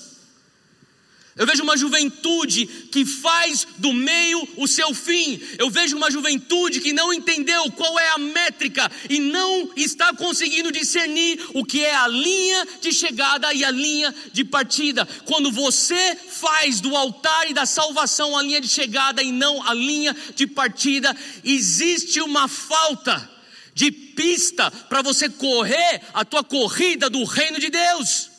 eu 1.36 1.46
vejo 1.46 1.64
uma 1.64 1.76
juventude 1.76 2.64
que 2.64 3.04
faz 3.04 3.66
do 3.78 3.92
meio 3.92 4.48
o 4.56 4.68
seu 4.68 4.94
fim. 4.94 5.40
Eu 5.58 5.68
vejo 5.68 5.96
uma 5.96 6.08
juventude 6.08 6.80
que 6.80 6.92
não 6.92 7.12
entendeu 7.12 7.72
qual 7.72 7.98
é 7.98 8.08
a 8.10 8.18
métrica 8.18 8.90
e 9.10 9.18
não 9.18 9.72
está 9.74 10.14
conseguindo 10.14 10.70
discernir 10.70 11.40
o 11.52 11.64
que 11.64 11.84
é 11.84 11.92
a 11.92 12.06
linha 12.06 12.68
de 12.80 12.92
chegada 12.92 13.52
e 13.52 13.64
a 13.64 13.70
linha 13.72 14.14
de 14.32 14.44
partida. 14.44 15.04
Quando 15.24 15.50
você 15.50 16.14
faz 16.14 16.80
do 16.80 16.94
altar 16.94 17.50
e 17.50 17.54
da 17.54 17.66
salvação 17.66 18.38
a 18.38 18.42
linha 18.42 18.60
de 18.60 18.68
chegada 18.68 19.20
e 19.20 19.32
não 19.32 19.66
a 19.66 19.74
linha 19.74 20.14
de 20.36 20.46
partida, 20.46 21.16
existe 21.42 22.20
uma 22.20 22.46
falta 22.46 23.28
de 23.74 23.90
pista 23.90 24.70
para 24.70 25.02
você 25.02 25.28
correr 25.28 26.00
a 26.12 26.24
tua 26.24 26.44
corrida 26.44 27.10
do 27.10 27.24
reino 27.24 27.58
de 27.58 27.70
Deus. 27.70 28.33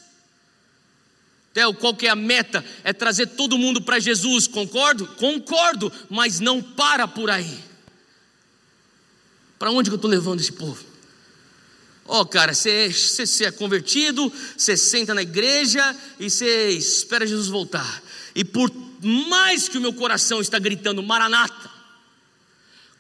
Theo, 1.56 1.74
qual 1.74 1.96
que 1.96 2.06
é 2.06 2.10
a 2.10 2.18
meta? 2.18 2.66
É 2.84 2.92
trazer 2.92 3.28
todo 3.28 3.58
mundo 3.58 3.82
para 3.82 3.98
Jesus, 3.98 4.46
concordo? 4.46 5.08
Concordo, 5.16 5.90
mas 6.10 6.42
não 6.42 6.62
para 6.62 7.08
por 7.08 7.30
aí. 7.30 7.58
Para 9.58 9.72
onde 9.72 9.90
que 9.90 9.94
eu 9.94 9.96
estou 9.96 10.12
levando 10.12 10.42
esse 10.42 10.52
povo? 10.52 10.84
Ó, 12.04 12.20
oh, 12.20 12.26
cara, 12.26 12.54
você, 12.54 12.92
é 13.46 13.52
convertido, 13.52 14.30
você 14.58 14.76
senta 14.76 15.14
na 15.14 15.22
igreja 15.22 15.96
e 16.20 16.30
você 16.30 16.72
espera 16.72 17.26
Jesus 17.26 17.48
voltar. 17.48 18.04
E 18.36 18.44
por 18.44 18.70
mais 19.30 19.70
que 19.70 19.78
o 19.78 19.82
meu 19.82 19.94
coração 19.94 20.42
está 20.42 20.60
gritando 20.60 21.02
Maranata, 21.02 21.72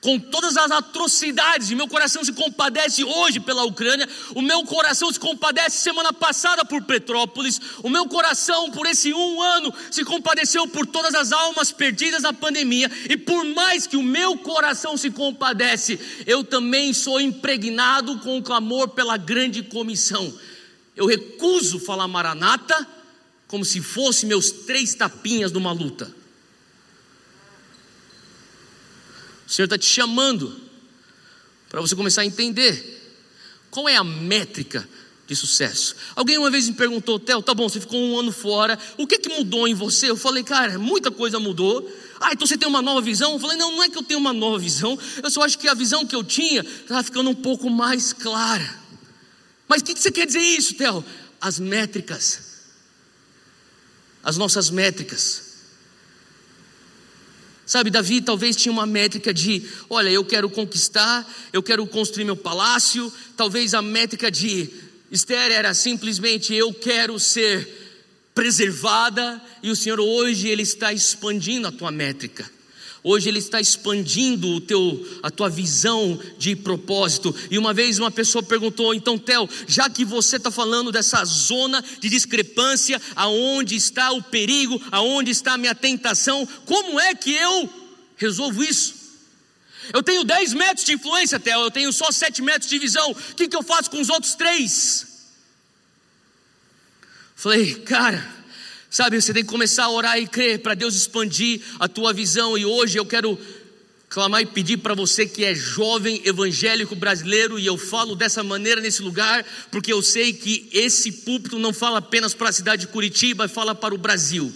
com 0.06 0.20
todas 0.20 0.56
as 0.56 0.70
atrocidades, 0.70 1.72
meu 1.72 1.88
coração 1.88 2.24
se 2.24 2.32
compadece 2.32 3.04
hoje 3.04 3.39
pela 3.39 3.63
Ucrânia, 3.63 4.08
o 4.36 4.41
meu 4.41 4.63
coração 4.63 5.12
se 5.12 5.20
compadece 5.20 5.80
semana 5.80 6.13
passada 6.13 6.63
por 6.63 6.84
Petrópolis, 6.84 7.60
o 7.82 7.89
meu 7.89 8.06
coração 8.06 8.70
por 8.70 8.86
esse 8.86 9.12
um 9.12 9.41
ano 9.41 9.74
se 9.89 10.06
compadeceu 10.06 10.68
por 10.68 10.86
todas 10.86 11.15
as 11.15 11.32
almas 11.32 11.72
perdidas 11.72 12.22
na 12.22 12.32
pandemia, 12.32 12.88
e 13.10 13.18
por 13.18 13.44
mais 13.46 13.88
que 13.88 13.98
o 13.98 14.04
meu 14.04 14.38
coração 14.38 14.96
se 14.96 15.10
compadece, 15.10 16.00
eu 16.28 16.44
também 16.44 16.94
sou 16.94 17.20
impregnado 17.20 18.20
com 18.20 18.38
o 18.38 18.44
clamor 18.44 18.89
pela 18.89 19.18
grande 19.18 19.63
comissão. 19.63 20.32
Eu 20.96 21.08
recuso 21.08 21.80
falar 21.80 22.08
maranata 22.08 22.88
como 23.48 23.65
se 23.65 23.82
fosse 23.82 24.28
meus 24.28 24.52
três 24.52 24.94
tapinhas 24.94 25.52
numa 25.52 25.72
luta. 25.72 26.25
O 29.47 29.51
Senhor 29.51 29.65
está 29.65 29.77
te 29.77 29.86
chamando 29.86 30.60
para 31.69 31.81
você 31.81 31.95
começar 31.95 32.21
a 32.21 32.25
entender 32.25 32.95
qual 33.69 33.89
é 33.89 33.95
a 33.95 34.03
métrica 34.03 34.88
de 35.27 35.36
sucesso. 35.36 35.95
Alguém 36.15 36.38
uma 36.38 36.51
vez 36.51 36.67
me 36.67 36.75
perguntou, 36.75 37.19
Theo, 37.19 37.41
tá 37.41 37.53
bom, 37.53 37.67
você 37.67 37.79
ficou 37.79 37.99
um 37.99 38.19
ano 38.19 38.31
fora, 38.31 38.77
o 38.97 39.08
que 39.08 39.17
que 39.17 39.29
mudou 39.29 39.67
em 39.67 39.73
você? 39.73 40.10
Eu 40.10 40.15
falei, 40.15 40.43
cara, 40.43 40.77
muita 40.77 41.10
coisa 41.10 41.39
mudou. 41.39 41.91
Ah, 42.19 42.31
então 42.31 42.45
você 42.45 42.58
tem 42.58 42.67
uma 42.67 42.81
nova 42.81 43.01
visão? 43.01 43.34
Eu 43.34 43.39
falei, 43.39 43.58
não, 43.58 43.71
não 43.71 43.84
é 43.84 43.89
que 43.89 43.97
eu 43.97 44.03
tenho 44.03 44.19
uma 44.19 44.34
nova 44.34 44.60
visão, 44.60 44.97
eu 45.21 45.29
só 45.29 45.43
acho 45.43 45.58
que 45.58 45.67
a 45.67 45.73
visão 45.73 46.05
que 46.05 46.15
eu 46.15 46.23
tinha 46.23 46.62
estava 46.62 47.03
ficando 47.03 47.29
um 47.29 47.36
pouco 47.36 47.69
mais 47.69 48.13
clara. 48.13 48.79
Mas 49.67 49.81
o 49.81 49.86
que, 49.86 49.93
que 49.93 49.99
você 49.99 50.12
quer 50.12 50.27
dizer 50.27 50.39
isso, 50.39 50.75
Theo? 50.75 51.03
As 51.41 51.60
métricas, 51.60 52.39
as 54.23 54.38
nossas 54.38 54.69
métricas. 54.69 55.44
Sabe, 57.65 57.89
Davi 57.89 58.21
talvez 58.21 58.56
tinha 58.56 58.71
uma 58.71 58.86
métrica 58.86 59.34
de: 59.34 59.63
olha, 59.89 60.10
eu 60.10 60.23
quero 60.23 60.49
conquistar, 60.49 61.28
eu 61.51 61.63
quero 61.63 61.86
construir 61.88 62.23
meu 62.23 62.36
palácio. 62.36 63.12
Talvez 63.36 63.73
a 63.73 63.82
métrica 63.82 64.30
de 64.30 64.69
Esther 65.12 65.51
era 65.51 65.73
simplesmente: 65.73 66.54
eu 66.54 66.73
quero 66.73 67.19
ser 67.19 67.67
preservada. 68.36 69.41
E 69.63 69.71
o 69.71 69.75
Senhor 69.75 69.99
hoje 69.99 70.47
ele 70.47 70.62
está 70.62 70.93
expandindo 70.93 71.67
a 71.67 71.71
tua 71.71 71.91
métrica. 71.91 72.55
Hoje 73.08 73.30
ele 73.30 73.38
está 73.38 73.62
expandindo 73.62 74.48
o 74.48 74.60
teu, 74.60 75.20
a 75.22 75.30
tua 75.30 75.48
visão 75.48 76.20
de 76.39 76.56
propósito. 76.56 77.36
E 77.52 77.58
uma 77.60 77.72
vez 77.72 78.00
uma 78.00 78.10
pessoa 78.10 78.41
perguntou: 78.41 78.96
então, 78.96 79.15
Tel, 79.15 79.48
já 79.68 79.88
que 79.88 80.04
você 80.04 80.38
está 80.38 80.50
falando 80.50 80.91
dessa 80.91 81.24
zona 81.24 81.84
de 82.00 82.10
discrepância, 82.10 83.00
aonde 83.15 83.76
está 83.76 84.12
o 84.12 84.24
perigo, 84.24 84.82
aonde 84.89 85.30
está 85.30 85.54
a 85.54 85.58
minha 85.58 85.76
tentação, 85.76 86.48
como 86.65 87.00
é 87.00 87.13
que 87.13 87.32
eu 87.32 87.70
resolvo 88.18 88.63
isso? 88.63 88.96
Eu 89.94 90.02
tenho 90.02 90.24
10 90.24 90.54
metros 90.54 90.84
de 90.84 90.94
influência, 90.94 91.39
Tel, 91.39 91.62
eu 91.62 91.70
tenho 91.70 91.94
só 91.94 92.12
7 92.12 92.41
metros 92.41 92.68
de 92.68 92.80
visão. 92.80 93.12
O 93.12 93.36
que, 93.36 93.48
que 93.48 93.56
eu 93.56 93.62
faço 93.62 93.91
com 93.91 94.02
os 94.02 94.10
outros 94.10 94.34
três? 94.34 95.06
Falei, 97.36 97.76
cara, 97.76 98.35
Sabe, 98.95 99.21
você 99.21 99.34
tem 99.34 99.43
que 99.43 99.49
começar 99.49 99.84
a 99.84 99.89
orar 99.89 100.17
e 100.17 100.25
crer 100.25 100.60
para 100.60 100.73
Deus 100.73 100.95
expandir 100.95 101.60
a 101.81 101.86
tua 101.86 102.13
visão. 102.13 102.58
E 102.58 102.65
hoje 102.65 102.97
eu 102.97 103.05
quero 103.05 103.38
clamar 104.08 104.41
e 104.41 104.45
pedir 104.45 104.77
para 104.77 104.95
você 104.95 105.27
que 105.27 105.43
é 105.43 105.53
jovem 105.53 106.21
evangélico 106.23 106.95
brasileiro, 106.95 107.60
e 107.60 107.65
eu 107.65 107.77
falo 107.77 108.15
dessa 108.15 108.41
maneira 108.41 108.79
nesse 108.79 109.01
lugar, 109.01 109.45
porque 109.69 109.91
eu 109.91 110.01
sei 110.01 110.31
que 110.31 110.69
esse 110.71 111.12
púlpito 111.12 111.60
não 111.60 111.73
fala 111.73 111.97
apenas 111.97 112.34
para 112.34 112.47
a 112.47 112.53
cidade 112.53 112.84
de 112.84 112.88
Curitiba, 112.88 113.49
fala 113.49 113.75
para 113.75 113.93
o 113.93 113.97
Brasil. 113.97 114.49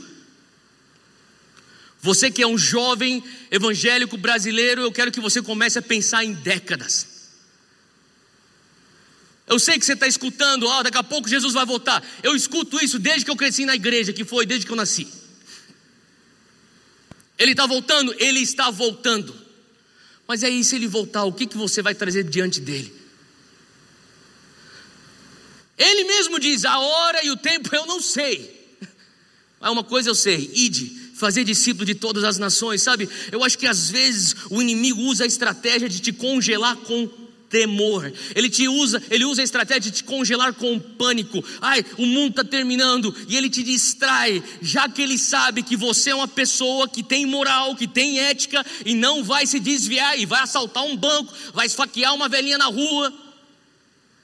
Você 2.00 2.32
que 2.32 2.42
é 2.42 2.48
um 2.48 2.58
jovem 2.58 3.22
evangélico 3.52 4.16
brasileiro, 4.16 4.84
eu 4.84 4.92
quero 4.94 5.12
que 5.12 5.20
você 5.20 5.42
comece 5.42 5.80
a 5.80 5.82
pensar 5.82 6.24
em 6.24 6.32
décadas. 6.32 7.09
Eu 9.50 9.58
sei 9.58 9.80
que 9.80 9.86
você 9.86 9.94
está 9.94 10.08
escutando, 10.08 10.68
ó, 10.68 10.84
daqui 10.84 10.98
a 10.98 11.04
pouco 11.04 11.28
Jesus 11.28 11.56
vai 11.56 11.66
voltar. 11.66 12.08
Eu 12.22 12.36
escuto 12.36 12.80
isso 12.84 13.00
desde 13.00 13.26
que 13.26 13.32
eu 13.32 13.36
cresci 13.36 13.66
na 13.66 13.74
igreja, 13.74 14.14
que 14.14 14.24
foi 14.24 14.46
desde 14.46 14.64
que 14.64 14.72
eu 14.72 14.76
nasci. 14.76 15.08
Ele 17.36 17.52
está 17.52 17.66
voltando? 17.66 18.14
Ele 18.20 18.42
está 18.42 18.70
voltando. 18.70 19.36
Mas 20.28 20.44
aí, 20.44 20.64
se 20.64 20.76
ele 20.76 20.88
voltar, 20.88 21.24
o 21.24 21.34
que, 21.34 21.48
que 21.48 21.58
você 21.58 21.82
vai 21.82 21.96
trazer 21.96 22.24
diante 22.26 22.62
dele? 22.62 22.94
Ele 25.76 26.04
mesmo 26.04 26.40
diz: 26.40 26.64
a 26.64 26.78
hora 26.78 27.26
e 27.26 27.32
o 27.32 27.38
tempo 27.38 27.76
eu 27.76 27.88
não 27.88 28.00
sei. 28.00 28.78
Mas 29.60 29.72
uma 29.72 29.84
coisa 29.84 30.12
eu 30.12 30.16
sei: 30.16 30.52
ide, 30.54 30.90
fazer 31.16 31.44
discípulo 31.44 31.86
de 31.86 31.96
todas 31.96 32.24
as 32.24 32.38
nações, 32.38 32.84
sabe? 32.84 33.10
Eu 33.32 33.44
acho 33.44 33.58
que 33.58 33.66
às 33.66 33.90
vezes 33.90 34.36
o 34.52 34.62
inimigo 34.62 35.02
usa 35.02 35.24
a 35.24 35.28
estratégia 35.28 35.90
de 35.90 36.00
te 36.00 36.14
congelar 36.14 36.76
com 36.76 37.29
temor. 37.50 38.12
Ele 38.36 38.50
te 38.50 38.68
usa, 38.68 39.02
ele 39.10 39.26
usa 39.26 39.42
a 39.42 39.44
estratégia 39.44 39.92
de 39.92 39.98
te 39.98 40.04
congelar 40.04 40.54
com 40.54 40.80
pânico. 40.80 41.44
Ai, 41.60 41.84
o 41.98 42.06
mundo 42.06 42.32
está 42.32 42.44
terminando 42.44 43.14
e 43.28 43.36
ele 43.36 43.50
te 43.50 43.64
distrai, 43.64 44.44
já 44.62 44.88
que 44.88 45.02
ele 45.02 45.18
sabe 45.18 45.64
que 45.64 45.76
você 45.76 46.12
é 46.12 46.16
uma 46.16 46.28
pessoa 46.28 46.88
que 46.88 47.02
tem 47.02 47.26
moral, 47.26 47.76
que 47.76 47.88
tem 47.88 48.20
ética 48.20 48.66
e 48.86 48.94
não 48.94 49.24
vai 49.24 49.46
se 49.46 49.60
desviar 49.60 50.18
e 50.18 50.26
vai 50.26 50.42
assaltar 50.42 50.84
um 50.84 50.96
banco, 50.96 51.34
vai 51.54 51.66
esfaquear 51.66 52.14
uma 52.14 52.30
velhinha 52.30 52.58
na 52.58 52.68
rua. 52.68 53.12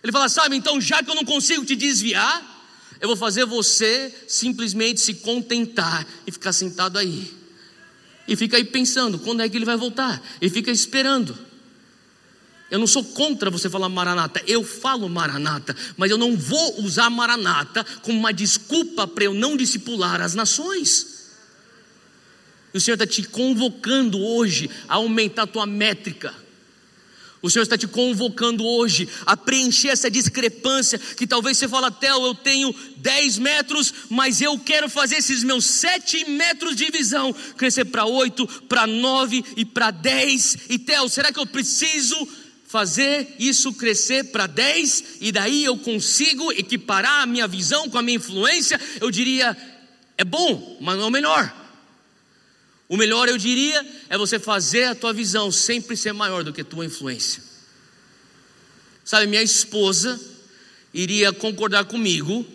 Ele 0.03 0.11
fala, 0.11 0.29
sabe, 0.29 0.55
então 0.55 0.79
já 0.79 1.01
que 1.01 1.09
eu 1.09 1.15
não 1.15 1.25
consigo 1.25 1.65
te 1.65 1.75
desviar, 1.75 2.53
eu 3.01 3.07
vou 3.07 3.17
fazer 3.17 3.45
você 3.45 4.13
simplesmente 4.27 5.01
se 5.01 5.15
contentar 5.15 6.05
e 6.27 6.31
ficar 6.31 6.53
sentado 6.53 6.97
aí. 6.97 7.33
E 8.27 8.35
fica 8.35 8.57
aí 8.57 8.63
pensando, 8.63 9.19
quando 9.19 9.41
é 9.41 9.49
que 9.49 9.55
ele 9.55 9.65
vai 9.65 9.77
voltar? 9.77 10.21
E 10.41 10.49
fica 10.49 10.71
esperando. 10.71 11.37
Eu 12.69 12.79
não 12.79 12.87
sou 12.87 13.03
contra 13.03 13.51
você 13.51 13.69
falar 13.69 13.89
maranata, 13.89 14.41
eu 14.47 14.63
falo 14.63 15.07
maranata, 15.07 15.75
mas 15.95 16.09
eu 16.09 16.17
não 16.17 16.35
vou 16.35 16.81
usar 16.81 17.09
maranata 17.09 17.85
como 18.01 18.17
uma 18.17 18.33
desculpa 18.33 19.07
para 19.07 19.25
eu 19.25 19.33
não 19.33 19.55
discipular 19.55 20.19
as 20.19 20.33
nações. 20.33 21.15
E 22.73 22.77
o 22.77 22.81
Senhor 22.81 22.95
está 22.95 23.05
te 23.05 23.23
convocando 23.23 24.19
hoje 24.19 24.69
a 24.87 24.95
aumentar 24.95 25.43
a 25.43 25.47
tua 25.47 25.65
métrica. 25.65 26.33
O 27.41 27.49
Senhor 27.49 27.61
está 27.61 27.77
te 27.77 27.87
convocando 27.87 28.65
hoje 28.65 29.07
a 29.23 29.37
preencher 29.37 29.89
essa 29.89 30.09
discrepância 30.09 30.97
que 30.97 31.27
talvez 31.27 31.57
você 31.57 31.67
fala, 31.67 31.91
Theo, 31.91 32.25
eu 32.25 32.33
tenho 32.33 32.73
10 32.97 33.37
metros, 33.37 33.93
mas 34.09 34.41
eu 34.41 34.57
quero 34.57 34.89
fazer 34.89 35.17
esses 35.17 35.43
meus 35.43 35.65
7 35.65 36.27
metros 36.31 36.75
de 36.75 36.89
visão 36.89 37.31
crescer 37.55 37.85
para 37.85 38.05
8, 38.05 38.47
para 38.67 38.87
9 38.87 39.45
e 39.55 39.63
para 39.63 39.91
10. 39.91 40.57
E 40.69 40.79
Theo, 40.79 41.07
será 41.07 41.31
que 41.31 41.39
eu 41.39 41.45
preciso 41.45 42.17
fazer 42.65 43.35
isso 43.39 43.73
crescer 43.73 44.25
para 44.25 44.47
10 44.47 45.17
e 45.21 45.31
daí 45.31 45.63
eu 45.63 45.77
consigo 45.77 46.51
equiparar 46.51 47.21
a 47.21 47.25
minha 47.25 47.47
visão 47.47 47.89
com 47.89 47.97
a 47.97 48.01
minha 48.01 48.17
influência, 48.17 48.79
eu 48.99 49.11
diria, 49.11 49.55
é 50.17 50.23
bom, 50.23 50.77
mas 50.81 50.97
não 50.97 51.05
é 51.05 51.07
o 51.07 51.11
melhor. 51.11 51.65
O 52.87 52.97
melhor, 52.97 53.27
eu 53.27 53.37
diria, 53.37 53.85
é 54.09 54.17
você 54.17 54.39
fazer 54.39 54.85
a 54.85 54.95
tua 54.95 55.13
visão 55.13 55.51
sempre 55.51 55.95
ser 55.97 56.13
maior 56.13 56.43
do 56.43 56.53
que 56.53 56.61
a 56.61 56.65
tua 56.65 56.85
influência. 56.85 57.41
Sabe, 59.03 59.27
minha 59.27 59.43
esposa 59.43 60.19
iria 60.93 61.31
concordar 61.31 61.85
comigo 61.85 62.45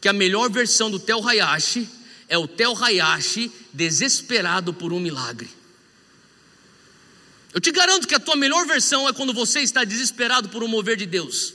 que 0.00 0.08
a 0.08 0.12
melhor 0.12 0.50
versão 0.50 0.90
do 0.90 0.98
Tel 0.98 1.26
Hayashi 1.26 1.88
é 2.28 2.36
o 2.36 2.46
Tel 2.46 2.76
Hayashi 2.76 3.50
desesperado 3.72 4.72
por 4.72 4.92
um 4.92 5.00
milagre. 5.00 5.48
Eu 7.56 7.60
te 7.60 7.72
garanto 7.72 8.06
que 8.06 8.14
a 8.14 8.20
tua 8.20 8.36
melhor 8.36 8.66
versão 8.66 9.08
é 9.08 9.14
quando 9.14 9.32
você 9.32 9.60
está 9.60 9.82
desesperado 9.82 10.50
por 10.50 10.62
um 10.62 10.68
mover 10.68 10.94
de 10.94 11.06
Deus. 11.06 11.54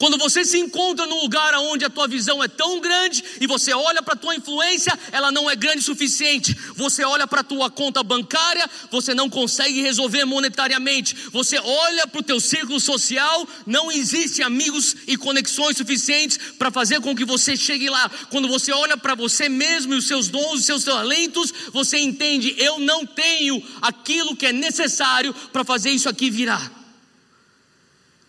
Quando 0.00 0.16
você 0.16 0.46
se 0.46 0.58
encontra 0.58 1.04
num 1.04 1.20
lugar 1.20 1.52
onde 1.56 1.84
a 1.84 1.90
tua 1.90 2.08
visão 2.08 2.42
é 2.42 2.48
tão 2.48 2.80
grande 2.80 3.22
e 3.38 3.46
você 3.46 3.74
olha 3.74 4.02
para 4.02 4.14
a 4.14 4.16
tua 4.16 4.34
influência, 4.34 4.98
ela 5.12 5.30
não 5.30 5.50
é 5.50 5.54
grande 5.54 5.80
o 5.80 5.82
suficiente. 5.82 6.56
Você 6.74 7.04
olha 7.04 7.26
para 7.26 7.42
a 7.42 7.44
tua 7.44 7.68
conta 7.68 8.02
bancária, 8.02 8.66
você 8.90 9.12
não 9.12 9.28
consegue 9.28 9.82
resolver 9.82 10.24
monetariamente. 10.24 11.14
Você 11.30 11.58
olha 11.58 12.06
para 12.06 12.18
o 12.18 12.22
teu 12.22 12.40
círculo 12.40 12.80
social, 12.80 13.46
não 13.66 13.92
existe 13.92 14.42
amigos 14.42 14.96
e 15.06 15.18
conexões 15.18 15.76
suficientes 15.76 16.38
para 16.58 16.70
fazer 16.70 17.02
com 17.02 17.14
que 17.14 17.26
você 17.26 17.54
chegue 17.54 17.90
lá. 17.90 18.10
Quando 18.30 18.48
você 18.48 18.72
olha 18.72 18.96
para 18.96 19.14
você 19.14 19.50
mesmo 19.50 19.92
e 19.92 19.98
os 19.98 20.06
seus 20.06 20.28
dons, 20.28 20.60
os 20.60 20.64
seus 20.64 20.82
talentos, 20.82 21.52
você 21.74 21.98
entende, 21.98 22.54
eu 22.56 22.78
não 22.78 23.04
tenho 23.04 23.62
aquilo 23.82 24.34
que 24.34 24.46
é 24.46 24.52
necessário 24.52 25.34
para 25.52 25.62
fazer 25.62 25.90
isso 25.90 26.08
aqui 26.08 26.30
virar. 26.30 26.79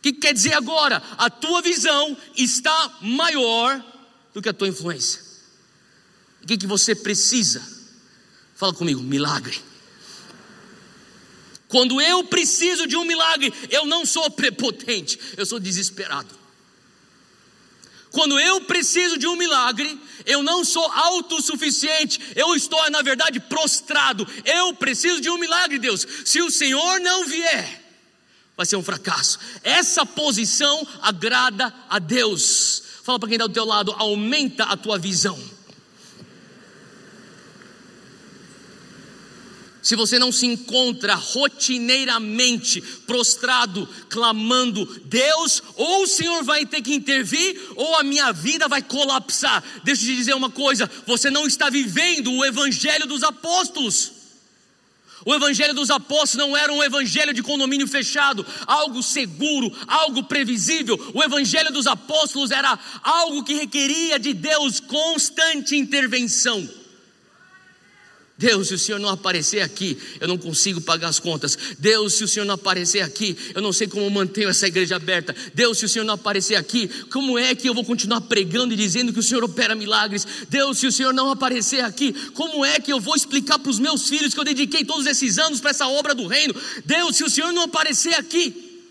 O 0.01 0.03
que 0.03 0.13
quer 0.13 0.33
dizer 0.33 0.53
agora? 0.53 1.01
A 1.15 1.29
tua 1.29 1.61
visão 1.61 2.17
está 2.35 2.97
maior 3.01 3.79
do 4.33 4.41
que 4.41 4.49
a 4.49 4.53
tua 4.53 4.67
influência. 4.67 5.21
O 6.41 6.47
que, 6.47 6.57
que 6.57 6.65
você 6.65 6.95
precisa? 6.95 7.61
Fala 8.55 8.73
comigo, 8.73 8.99
milagre. 8.99 9.61
Quando 11.67 12.01
eu 12.01 12.23
preciso 12.23 12.87
de 12.87 12.97
um 12.97 13.05
milagre, 13.05 13.53
eu 13.69 13.85
não 13.85 14.03
sou 14.03 14.27
prepotente, 14.31 15.19
eu 15.37 15.45
sou 15.45 15.59
desesperado. 15.59 16.33
Quando 18.09 18.39
eu 18.39 18.61
preciso 18.61 19.19
de 19.19 19.27
um 19.27 19.35
milagre, 19.35 20.01
eu 20.25 20.41
não 20.41 20.65
sou 20.65 20.83
autossuficiente, 20.83 22.19
eu 22.35 22.55
estou, 22.55 22.89
na 22.89 23.03
verdade, 23.03 23.39
prostrado. 23.39 24.27
Eu 24.45 24.73
preciso 24.73 25.21
de 25.21 25.29
um 25.29 25.37
milagre, 25.37 25.77
Deus. 25.77 26.07
Se 26.25 26.41
o 26.41 26.49
Senhor 26.49 26.99
não 27.01 27.27
vier, 27.27 27.80
vai 28.61 28.65
ser 28.67 28.75
um 28.75 28.83
fracasso. 28.83 29.39
Essa 29.63 30.05
posição 30.05 30.87
agrada 31.01 31.73
a 31.89 31.97
Deus. 31.97 32.83
Fala 33.03 33.17
para 33.17 33.27
quem 33.27 33.35
está 33.35 33.47
do 33.47 33.53
teu 33.53 33.65
lado, 33.65 33.91
aumenta 33.97 34.65
a 34.65 34.77
tua 34.77 34.99
visão. 34.99 35.39
Se 39.81 39.95
você 39.95 40.19
não 40.19 40.31
se 40.31 40.45
encontra 40.45 41.15
rotineiramente 41.15 42.79
prostrado, 43.07 43.89
clamando, 44.07 44.85
Deus, 45.05 45.63
ou 45.75 46.03
o 46.03 46.07
Senhor 46.07 46.43
vai 46.43 46.63
ter 46.63 46.83
que 46.83 46.93
intervir, 46.93 47.59
ou 47.75 47.95
a 47.95 48.03
minha 48.03 48.31
vida 48.31 48.67
vai 48.67 48.83
colapsar. 48.83 49.63
Deixa 49.83 50.03
eu 50.03 50.09
te 50.09 50.15
dizer 50.15 50.35
uma 50.35 50.51
coisa: 50.51 50.87
você 51.07 51.31
não 51.31 51.47
está 51.47 51.67
vivendo 51.67 52.31
o 52.31 52.45
evangelho 52.45 53.07
dos 53.07 53.23
apóstolos. 53.23 54.20
O 55.25 55.33
evangelho 55.33 55.73
dos 55.73 55.89
apóstolos 55.89 56.47
não 56.47 56.57
era 56.57 56.73
um 56.73 56.83
evangelho 56.83 57.33
de 57.33 57.43
condomínio 57.43 57.87
fechado, 57.87 58.45
algo 58.65 59.03
seguro, 59.03 59.71
algo 59.87 60.23
previsível. 60.23 60.99
O 61.13 61.23
evangelho 61.23 61.71
dos 61.71 61.85
apóstolos 61.85 62.51
era 62.51 62.77
algo 63.03 63.43
que 63.43 63.53
requeria 63.53 64.17
de 64.17 64.33
Deus 64.33 64.79
constante 64.79 65.75
intervenção. 65.75 66.80
Deus, 68.41 68.69
se 68.69 68.73
o 68.73 68.79
Senhor 68.79 68.97
não 68.97 69.09
aparecer 69.09 69.61
aqui, 69.61 69.95
eu 70.19 70.27
não 70.27 70.35
consigo 70.35 70.81
pagar 70.81 71.09
as 71.09 71.19
contas. 71.19 71.55
Deus, 71.77 72.15
se 72.15 72.23
o 72.23 72.27
Senhor 72.27 72.43
não 72.43 72.55
aparecer 72.55 73.01
aqui, 73.01 73.37
eu 73.53 73.61
não 73.61 73.71
sei 73.71 73.87
como 73.87 74.09
mantenho 74.09 74.49
essa 74.49 74.65
igreja 74.65 74.95
aberta. 74.95 75.35
Deus, 75.53 75.77
se 75.77 75.85
o 75.85 75.89
Senhor 75.89 76.03
não 76.03 76.15
aparecer 76.15 76.55
aqui, 76.55 76.87
como 77.11 77.37
é 77.37 77.53
que 77.53 77.69
eu 77.69 77.73
vou 77.75 77.85
continuar 77.85 78.21
pregando 78.21 78.73
e 78.73 78.75
dizendo 78.77 79.13
que 79.13 79.19
o 79.19 79.23
Senhor 79.23 79.43
opera 79.43 79.75
milagres? 79.75 80.25
Deus, 80.49 80.79
se 80.79 80.87
o 80.87 80.91
Senhor 80.91 81.13
não 81.13 81.29
aparecer 81.29 81.81
aqui, 81.81 82.13
como 82.33 82.65
é 82.65 82.79
que 82.79 82.91
eu 82.91 82.99
vou 82.99 83.15
explicar 83.15 83.59
para 83.59 83.69
os 83.69 83.77
meus 83.77 84.09
filhos 84.09 84.33
que 84.33 84.39
eu 84.39 84.43
dediquei 84.43 84.83
todos 84.83 85.05
esses 85.05 85.37
anos 85.37 85.61
para 85.61 85.69
essa 85.69 85.87
obra 85.87 86.15
do 86.15 86.25
reino? 86.25 86.55
Deus, 86.83 87.17
se 87.17 87.23
o 87.23 87.29
Senhor 87.29 87.53
não 87.53 87.65
aparecer 87.65 88.15
aqui, 88.15 88.81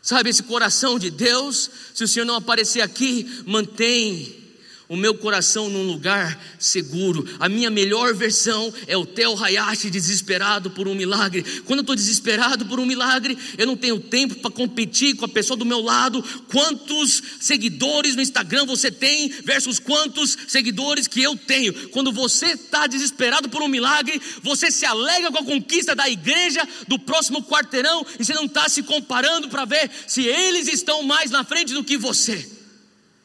sabe 0.00 0.30
esse 0.30 0.42
coração 0.42 0.98
de 0.98 1.10
Deus, 1.10 1.68
se 1.92 2.02
o 2.02 2.08
Senhor 2.08 2.24
não 2.24 2.36
aparecer 2.36 2.80
aqui, 2.80 3.42
mantém 3.44 4.43
o 4.88 4.96
meu 4.96 5.14
coração 5.14 5.68
num 5.68 5.86
lugar 5.86 6.38
seguro. 6.58 7.26
A 7.38 7.48
minha 7.48 7.70
melhor 7.70 8.14
versão 8.14 8.72
é 8.86 8.96
o 8.96 9.06
Tel 9.06 9.36
Hayashi 9.42 9.90
desesperado 9.90 10.70
por 10.70 10.86
um 10.86 10.94
milagre. 10.94 11.42
Quando 11.62 11.78
eu 11.78 11.82
estou 11.82 11.96
desesperado 11.96 12.66
por 12.66 12.78
um 12.78 12.86
milagre, 12.86 13.36
eu 13.56 13.66
não 13.66 13.76
tenho 13.76 13.98
tempo 13.98 14.36
para 14.36 14.50
competir 14.50 15.16
com 15.16 15.24
a 15.24 15.28
pessoa 15.28 15.56
do 15.56 15.64
meu 15.64 15.80
lado. 15.80 16.22
Quantos 16.48 17.22
seguidores 17.40 18.14
no 18.14 18.22
Instagram 18.22 18.66
você 18.66 18.90
tem 18.90 19.28
versus 19.44 19.78
quantos 19.78 20.36
seguidores 20.48 21.08
que 21.08 21.22
eu 21.22 21.36
tenho? 21.36 21.88
Quando 21.90 22.12
você 22.12 22.46
está 22.48 22.86
desesperado 22.86 23.48
por 23.48 23.62
um 23.62 23.68
milagre, 23.68 24.20
você 24.42 24.70
se 24.70 24.84
alegra 24.84 25.30
com 25.30 25.38
a 25.38 25.44
conquista 25.44 25.94
da 25.94 26.08
igreja 26.08 26.66
do 26.86 26.98
próximo 26.98 27.42
quarteirão 27.42 28.04
e 28.18 28.24
você 28.24 28.34
não 28.34 28.44
está 28.44 28.68
se 28.68 28.82
comparando 28.82 29.48
para 29.48 29.64
ver 29.64 29.90
se 30.06 30.26
eles 30.26 30.68
estão 30.68 31.02
mais 31.02 31.30
na 31.30 31.44
frente 31.44 31.72
do 31.72 31.84
que 31.84 31.96
você. 31.96 32.36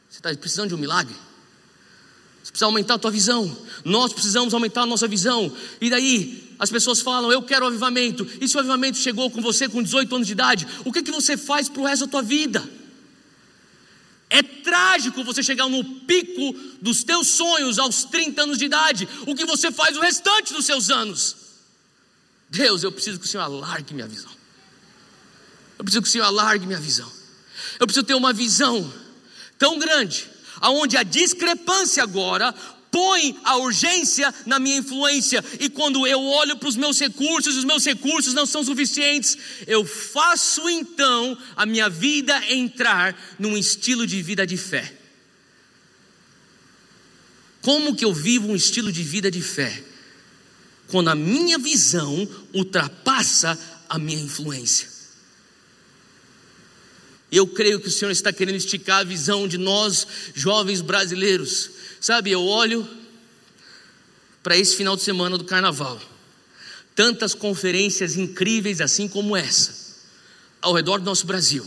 Você 0.10 0.17
está 0.17 0.34
precisando 0.36 0.69
de 0.69 0.76
um 0.76 0.78
milagre? 0.78 1.13
Você 2.49 2.53
precisa 2.53 2.65
aumentar 2.65 2.95
a 2.95 2.97
tua 2.97 3.12
visão. 3.12 3.57
Nós 3.85 4.12
precisamos 4.12 4.53
aumentar 4.53 4.81
a 4.81 4.85
nossa 4.85 5.07
visão. 5.07 5.55
E 5.79 5.89
daí, 5.89 6.55
as 6.57 6.71
pessoas 6.71 6.99
falam, 6.99 7.31
eu 7.31 7.43
quero 7.43 7.65
avivamento. 7.65 8.27
E 8.41 8.47
se 8.47 8.57
o 8.57 8.59
avivamento 8.59 8.97
chegou 8.97 9.29
com 9.29 9.39
você 9.39 9.69
com 9.69 9.83
18 9.83 10.15
anos 10.15 10.27
de 10.27 10.33
idade, 10.33 10.67
o 10.83 10.91
que, 10.91 11.03
que 11.03 11.12
você 11.12 11.38
faz 11.38 11.69
para 11.69 11.81
o 11.81 11.85
resto 11.85 12.05
da 12.05 12.12
tua 12.12 12.21
vida? 12.23 12.67
É 14.31 14.41
trágico 14.41 15.23
você 15.23 15.43
chegar 15.43 15.69
no 15.69 15.83
pico 15.83 16.57
dos 16.81 17.03
teus 17.03 17.27
sonhos 17.27 17.77
aos 17.77 18.03
30 18.05 18.41
anos 18.41 18.57
de 18.57 18.65
idade. 18.65 19.07
O 19.27 19.35
que 19.35 19.45
você 19.45 19.71
faz 19.71 19.95
o 19.95 20.01
restante 20.01 20.51
dos 20.51 20.65
seus 20.65 20.89
anos? 20.89 21.35
Deus, 22.49 22.81
eu 22.81 22.91
preciso 22.91 23.19
que 23.19 23.25
o 23.25 23.29
Senhor 23.29 23.43
alargue 23.43 23.93
minha 23.93 24.07
visão. 24.07 24.31
Eu 25.77 25.83
preciso 25.83 26.01
que 26.01 26.09
o 26.09 26.12
Senhor 26.12 26.25
alargue 26.25 26.65
minha 26.65 26.79
visão. 26.79 27.09
Eu 27.79 27.85
preciso 27.85 28.05
ter 28.05 28.15
uma 28.15 28.33
visão 28.33 28.91
tão 29.57 29.77
grande 29.77 30.27
aonde 30.60 30.98
a 30.98 31.04
discrepância 31.04 32.04
agora 32.04 32.54
põe 32.91 33.39
a 33.43 33.58
urgência 33.58 34.34
na 34.45 34.60
minha 34.60 34.78
influência, 34.78 35.43
e 35.60 35.69
quando 35.69 36.06
eu 36.08 36.22
olho 36.22 36.58
para 36.58 36.69
os 36.69 36.76
meus 36.76 37.00
recursos, 37.00 37.56
os 37.56 37.63
meus 37.63 37.86
recursos 37.86 38.34
não 38.34 38.45
são 38.45 38.63
suficientes, 38.63 39.38
eu 39.67 39.86
faço 39.86 40.67
então 40.69 41.38
a 41.56 41.65
minha 41.65 41.89
vida 41.89 42.36
entrar 42.52 43.15
num 43.38 43.58
estilo 43.58 44.08
de 44.08 44.22
vida 44.22 44.45
de 44.45 44.58
fé. 44.58 44.95
Como 47.62 47.95
que 47.95 48.06
eu 48.06 48.13
vivo 48.13 48.48
um 48.48 48.56
estilo 48.56 48.91
de 48.91 49.04
vida 49.04 49.30
de 49.30 49.41
fé? 49.41 49.84
Quando 50.88 51.10
a 51.10 51.15
minha 51.15 51.60
visão 51.60 52.28
ultrapassa 52.54 53.60
a 53.88 54.00
minha 54.00 54.22
influência. 54.22 54.98
Eu 57.32 57.46
creio 57.48 57.80
que 57.80 57.88
o 57.88 57.92
Senhor 57.92 58.12
está 58.12 58.34
querendo 58.34 58.56
esticar 58.56 59.00
a 59.00 59.04
visão 59.04 59.48
de 59.48 59.58
nós, 59.58 60.08
jovens 60.34 60.82
brasileiros. 60.82 61.70
Sabe, 62.02 62.32
eu 62.32 62.44
olho 62.44 62.88
para 64.42 64.58
esse 64.58 64.76
final 64.76 64.96
de 64.96 65.04
semana 65.04 65.38
do 65.38 65.44
carnaval. 65.44 66.02
Tantas 66.96 67.36
conferências 67.36 68.15
incríveis 68.15 68.82
assim 68.82 69.08
como 69.08 69.36
essa, 69.36 69.74
ao 70.62 70.74
redor 70.74 71.00
do 71.00 71.06
nosso 71.06 71.26
Brasil. 71.26 71.65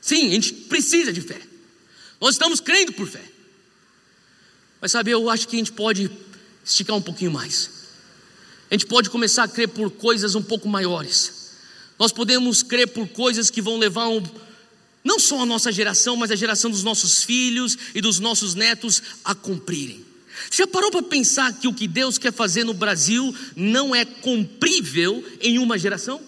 Sim, 0.00 0.28
a 0.28 0.34
gente 0.34 0.52
precisa 0.52 1.12
de 1.12 1.20
fé. 1.20 1.40
Nós 2.20 2.34
estamos 2.34 2.60
crendo 2.60 2.92
por 2.92 3.08
fé. 3.08 3.22
Mas 4.80 4.92
sabe, 4.92 5.10
eu 5.10 5.28
acho 5.28 5.48
que 5.48 5.56
a 5.56 5.58
gente 5.58 5.72
pode 5.72 6.10
esticar 6.64 6.96
um 6.96 7.02
pouquinho 7.02 7.30
mais. 7.30 7.70
A 8.70 8.74
gente 8.74 8.86
pode 8.86 9.10
começar 9.10 9.42
a 9.42 9.48
crer 9.48 9.68
por 9.68 9.90
coisas 9.90 10.34
um 10.34 10.42
pouco 10.42 10.68
maiores. 10.68 11.39
Nós 12.00 12.12
podemos 12.12 12.62
crer 12.62 12.88
por 12.88 13.06
coisas 13.08 13.50
que 13.50 13.60
vão 13.60 13.76
levar 13.76 14.08
um, 14.08 14.22
não 15.04 15.18
só 15.18 15.42
a 15.42 15.46
nossa 15.46 15.70
geração, 15.70 16.16
mas 16.16 16.30
a 16.30 16.34
geração 16.34 16.70
dos 16.70 16.82
nossos 16.82 17.22
filhos 17.22 17.76
e 17.94 18.00
dos 18.00 18.18
nossos 18.18 18.54
netos 18.54 19.02
a 19.22 19.34
cumprirem. 19.34 20.02
Já 20.50 20.66
parou 20.66 20.90
para 20.90 21.02
pensar 21.02 21.52
que 21.52 21.68
o 21.68 21.74
que 21.74 21.86
Deus 21.86 22.16
quer 22.16 22.32
fazer 22.32 22.64
no 22.64 22.72
Brasil 22.72 23.34
não 23.54 23.94
é 23.94 24.06
cumprível 24.06 25.22
em 25.42 25.58
uma 25.58 25.78
geração? 25.78 26.22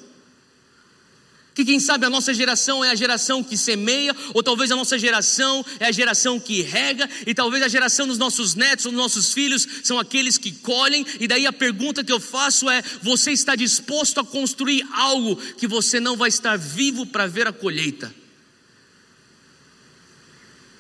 Que 1.54 1.64
quem 1.66 1.78
sabe 1.78 2.06
a 2.06 2.10
nossa 2.10 2.32
geração 2.32 2.82
é 2.82 2.90
a 2.90 2.94
geração 2.94 3.44
que 3.44 3.58
semeia, 3.58 4.16
ou 4.32 4.42
talvez 4.42 4.70
a 4.70 4.76
nossa 4.76 4.98
geração 4.98 5.64
é 5.78 5.86
a 5.86 5.92
geração 5.92 6.40
que 6.40 6.62
rega, 6.62 7.08
e 7.26 7.34
talvez 7.34 7.62
a 7.62 7.68
geração 7.68 8.06
dos 8.06 8.16
nossos 8.16 8.54
netos 8.54 8.86
ou 8.86 8.92
dos 8.92 9.00
nossos 9.00 9.34
filhos 9.34 9.66
são 9.82 9.98
aqueles 9.98 10.38
que 10.38 10.50
colhem, 10.50 11.04
e 11.20 11.28
daí 11.28 11.46
a 11.46 11.52
pergunta 11.52 12.02
que 12.02 12.12
eu 12.12 12.20
faço 12.20 12.70
é: 12.70 12.82
você 13.02 13.32
está 13.32 13.54
disposto 13.54 14.18
a 14.18 14.24
construir 14.24 14.86
algo 14.94 15.36
que 15.36 15.66
você 15.66 16.00
não 16.00 16.16
vai 16.16 16.30
estar 16.30 16.56
vivo 16.56 17.04
para 17.04 17.26
ver 17.26 17.46
a 17.46 17.52
colheita? 17.52 18.14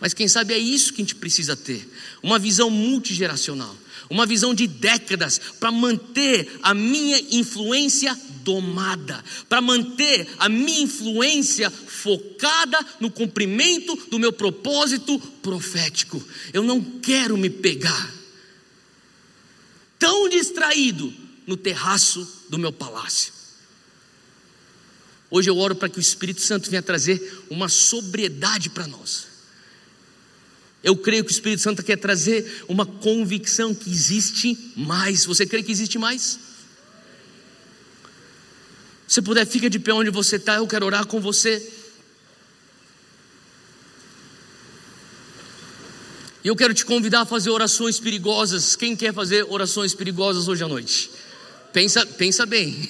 Mas 0.00 0.12
quem 0.12 0.26
sabe 0.26 0.52
é 0.52 0.58
isso 0.58 0.92
que 0.92 1.00
a 1.00 1.04
gente 1.04 1.14
precisa 1.14 1.54
ter: 1.54 1.86
uma 2.22 2.38
visão 2.38 2.70
multigeracional, 2.70 3.76
uma 4.08 4.24
visão 4.24 4.54
de 4.54 4.66
décadas 4.66 5.38
para 5.60 5.70
manter 5.70 6.58
a 6.62 6.72
minha 6.72 7.20
influência 7.30 8.18
domada, 8.42 9.22
para 9.48 9.60
manter 9.60 10.28
a 10.38 10.48
minha 10.48 10.82
influência 10.82 11.70
focada 11.70 12.78
no 13.00 13.10
cumprimento 13.10 13.96
do 14.10 14.18
meu 14.18 14.32
propósito 14.32 15.18
profético. 15.42 16.22
Eu 16.52 16.62
não 16.62 16.80
quero 17.00 17.36
me 17.36 17.50
pegar 17.50 18.12
tão 19.98 20.28
distraído 20.28 21.12
no 21.46 21.56
terraço 21.56 22.26
do 22.48 22.58
meu 22.58 22.72
palácio. 22.72 23.32
Hoje 25.30 25.48
eu 25.48 25.56
oro 25.56 25.74
para 25.74 25.88
que 25.88 25.98
o 25.98 26.00
Espírito 26.00 26.40
Santo 26.40 26.68
venha 26.68 26.82
trazer 26.82 27.44
uma 27.48 27.68
sobriedade 27.68 28.68
para 28.68 28.86
nós. 28.86 29.28
Eu 30.82 30.96
creio 30.96 31.24
que 31.24 31.30
o 31.30 31.32
Espírito 31.32 31.62
Santo 31.62 31.82
quer 31.82 31.96
trazer 31.96 32.64
uma 32.68 32.84
convicção 32.84 33.74
que 33.74 33.88
existe 33.88 34.72
mais. 34.76 35.24
Você 35.24 35.46
crê 35.46 35.62
que 35.62 35.70
existe 35.70 35.98
mais? 35.98 36.38
Se 39.12 39.20
puder, 39.20 39.46
fica 39.46 39.68
de 39.68 39.78
pé 39.78 39.92
onde 39.92 40.08
você 40.08 40.36
está. 40.36 40.54
Eu 40.54 40.66
quero 40.66 40.86
orar 40.86 41.04
com 41.04 41.20
você. 41.20 41.70
E 46.42 46.48
eu 46.48 46.56
quero 46.56 46.72
te 46.72 46.82
convidar 46.82 47.20
a 47.20 47.26
fazer 47.26 47.50
orações 47.50 48.00
perigosas. 48.00 48.74
Quem 48.74 48.96
quer 48.96 49.12
fazer 49.12 49.44
orações 49.50 49.94
perigosas 49.94 50.48
hoje 50.48 50.64
à 50.64 50.66
noite? 50.66 51.10
Pensa, 51.74 52.06
pensa 52.06 52.46
bem. 52.46 52.88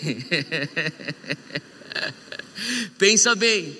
pensa 2.96 3.34
bem. 3.34 3.76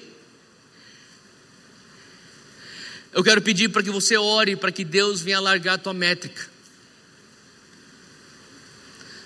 Eu 3.12 3.22
quero 3.22 3.40
pedir 3.40 3.68
para 3.68 3.84
que 3.84 3.90
você 3.90 4.16
ore 4.16 4.57
para 4.57 4.72
que 4.72 4.84
Deus 4.84 5.20
venha 5.20 5.38
largar 5.38 5.74
a 5.74 5.78
tua 5.78 5.95
métrica. 5.95 6.51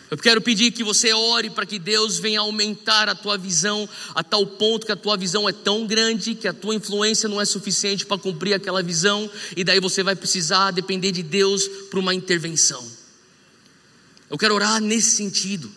Eu 0.09 0.17
quero 0.17 0.41
pedir 0.41 0.71
que 0.71 0.85
você 0.85 1.13
ore 1.13 1.51
para 1.51 1.67
que 1.67 1.79
Deus 1.81 2.19
venha 2.19 2.41
aumentar 2.41 3.09
a 3.09 3.15
tua 3.15 3.37
visão 3.37 3.89
a 4.15 4.23
tal 4.23 4.47
ponto 4.47 4.87
que 4.87 4.93
a 4.93 4.97
tua 4.97 5.17
visão 5.17 5.49
é 5.49 5.53
tão 5.53 5.85
grande 5.85 6.37
que 6.37 6.47
a 6.47 6.53
tua 6.53 6.77
influência 6.77 7.29
não 7.29 7.41
é 7.41 7.45
suficiente 7.45 8.07
para 8.07 8.17
cumprir 8.17 8.55
aquela 8.55 8.83
visão 8.83 9.29
e 9.57 9.65
daí 9.65 9.81
você 9.81 10.05
vai 10.05 10.15
precisar 10.15 10.71
depender 10.71 11.11
de 11.11 11.25
Deus 11.25 11.67
para 11.91 11.99
uma 11.99 12.15
intervenção. 12.15 12.87
Eu 14.31 14.39
quero 14.39 14.55
orar 14.55 14.81
nesse 14.81 15.11
sentido. 15.11 15.71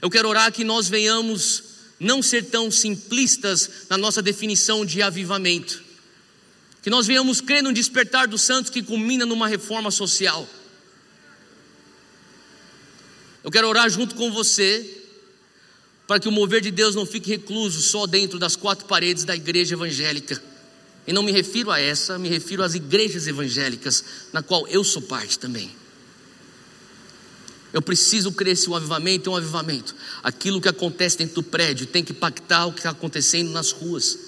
Eu 0.00 0.10
quero 0.10 0.28
orar 0.28 0.52
que 0.52 0.64
nós 0.64 0.88
venhamos 0.88 1.62
não 2.00 2.20
ser 2.20 2.46
tão 2.46 2.68
simplistas 2.68 3.70
na 3.88 3.96
nossa 3.96 4.20
definição 4.20 4.84
de 4.84 5.02
avivamento. 5.02 5.82
Que 6.82 6.90
nós 6.90 7.06
venhamos 7.06 7.40
crer 7.40 7.62
no 7.62 7.72
despertar 7.72 8.26
dos 8.26 8.42
santos 8.42 8.70
que 8.70 8.82
culmina 8.82 9.24
numa 9.24 9.46
reforma 9.46 9.90
social. 9.90 10.48
Eu 13.44 13.50
quero 13.50 13.68
orar 13.68 13.88
junto 13.90 14.14
com 14.14 14.30
você 14.30 15.02
para 16.06 16.20
que 16.20 16.28
o 16.28 16.32
mover 16.32 16.60
de 16.60 16.70
Deus 16.70 16.94
não 16.94 17.06
fique 17.06 17.30
recluso 17.30 17.80
só 17.80 18.06
dentro 18.06 18.38
das 18.38 18.54
quatro 18.54 18.86
paredes 18.86 19.24
da 19.24 19.34
igreja 19.34 19.74
evangélica. 19.74 20.42
E 21.06 21.12
não 21.12 21.22
me 21.22 21.32
refiro 21.32 21.70
a 21.70 21.80
essa, 21.80 22.18
me 22.18 22.28
refiro 22.28 22.62
às 22.62 22.74
igrejas 22.74 23.26
evangélicas, 23.26 24.04
na 24.32 24.42
qual 24.42 24.68
eu 24.68 24.84
sou 24.84 25.02
parte 25.02 25.38
também. 25.38 25.70
Eu 27.72 27.80
preciso 27.80 28.30
crer 28.30 28.56
o 28.68 28.76
avivamento 28.76 29.30
é 29.30 29.32
um 29.32 29.36
avivamento. 29.36 29.94
Aquilo 30.22 30.60
que 30.60 30.68
acontece 30.68 31.18
dentro 31.18 31.36
do 31.36 31.42
prédio 31.42 31.86
tem 31.86 32.04
que 32.04 32.12
impactar 32.12 32.66
o 32.66 32.72
que 32.72 32.80
está 32.80 32.90
acontecendo 32.90 33.50
nas 33.50 33.72
ruas. 33.72 34.18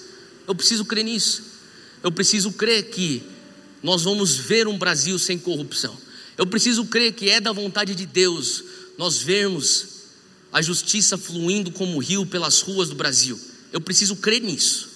Eu 0.48 0.54
preciso 0.54 0.84
crer 0.84 1.04
nisso. 1.04 1.42
Eu 2.02 2.10
preciso 2.10 2.52
crer 2.52 2.84
que 2.84 3.22
nós 3.82 4.02
vamos 4.02 4.34
ver 4.36 4.66
um 4.66 4.78
Brasil 4.78 5.18
sem 5.18 5.38
corrupção. 5.38 5.96
Eu 6.38 6.46
preciso 6.46 6.86
crer 6.86 7.12
que 7.12 7.28
é 7.28 7.40
da 7.40 7.52
vontade 7.52 7.94
de 7.94 8.06
Deus 8.06 8.64
nós 8.96 9.18
vermos 9.18 9.86
a 10.52 10.62
justiça 10.62 11.18
fluindo 11.18 11.72
como 11.72 11.98
rio 11.98 12.24
pelas 12.24 12.60
ruas 12.60 12.88
do 12.88 12.94
Brasil. 12.94 13.40
Eu 13.72 13.80
preciso 13.80 14.16
crer 14.16 14.40
nisso. 14.40 14.88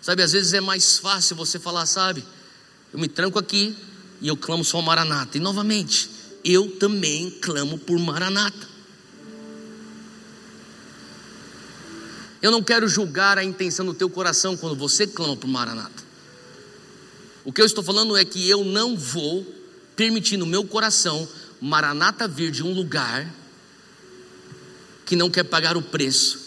Sabe, 0.00 0.22
às 0.22 0.32
vezes 0.32 0.52
é 0.52 0.60
mais 0.60 0.98
fácil 0.98 1.34
você 1.34 1.58
falar, 1.58 1.84
sabe, 1.84 2.24
eu 2.92 2.98
me 2.98 3.08
tranco 3.08 3.40
aqui 3.40 3.76
e 4.20 4.28
eu 4.28 4.36
clamo 4.36 4.64
só 4.64 4.80
Maranata. 4.80 5.36
E 5.36 5.40
novamente, 5.40 6.08
eu 6.44 6.76
também 6.76 7.28
clamo 7.30 7.76
por 7.76 7.98
Maranata. 7.98 8.68
Eu 12.40 12.52
não 12.52 12.62
quero 12.62 12.86
julgar 12.86 13.36
a 13.36 13.42
intenção 13.42 13.84
do 13.84 13.94
teu 13.94 14.08
coração 14.08 14.56
quando 14.56 14.76
você 14.76 15.08
clama 15.08 15.36
por 15.36 15.48
Maranata. 15.48 16.04
O 17.44 17.52
que 17.52 17.60
eu 17.60 17.66
estou 17.66 17.82
falando 17.82 18.16
é 18.16 18.24
que 18.24 18.48
eu 18.48 18.64
não 18.64 18.96
vou 18.96 19.44
permitir 19.96 20.36
no 20.36 20.46
meu 20.46 20.64
coração 20.64 21.28
Maranata 21.60 22.28
vir 22.28 22.50
de 22.50 22.62
um 22.62 22.72
lugar 22.72 23.32
que 25.04 25.16
não 25.16 25.30
quer 25.30 25.44
pagar 25.44 25.76
o 25.76 25.82
preço 25.82 26.46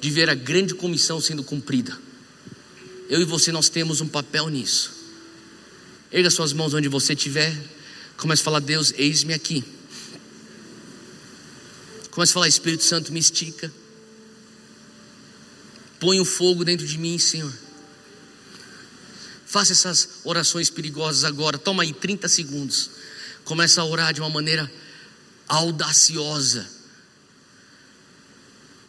de 0.00 0.10
ver 0.10 0.28
a 0.28 0.34
grande 0.34 0.74
comissão 0.74 1.20
sendo 1.20 1.42
cumprida. 1.42 1.98
Eu 3.08 3.20
e 3.20 3.24
você 3.24 3.50
nós 3.50 3.68
temos 3.68 4.00
um 4.00 4.08
papel 4.08 4.48
nisso. 4.48 4.92
Erga 6.12 6.30
suas 6.30 6.52
mãos 6.52 6.74
onde 6.74 6.88
você 6.88 7.14
estiver. 7.14 7.56
Comece 8.16 8.42
a 8.42 8.44
falar, 8.44 8.60
Deus, 8.60 8.92
eis-me 8.96 9.32
aqui. 9.34 9.64
Comece 12.10 12.32
a 12.32 12.34
falar, 12.34 12.48
Espírito 12.48 12.84
Santo, 12.84 13.12
me 13.12 13.18
estica. 13.18 13.72
Põe 15.98 16.20
o 16.20 16.24
fogo 16.24 16.64
dentro 16.64 16.86
de 16.86 16.98
mim, 16.98 17.18
Senhor. 17.18 17.52
Faça 19.46 19.72
essas 19.72 20.08
orações 20.22 20.68
perigosas 20.68 21.24
agora. 21.24 21.56
Toma 21.56 21.82
aí 21.82 21.92
30 21.92 22.28
segundos. 22.28 22.90
Começa 23.44 23.80
a 23.80 23.84
orar 23.84 24.12
de 24.12 24.20
uma 24.20 24.30
maneira 24.30 24.70
audaciosa. 25.46 26.68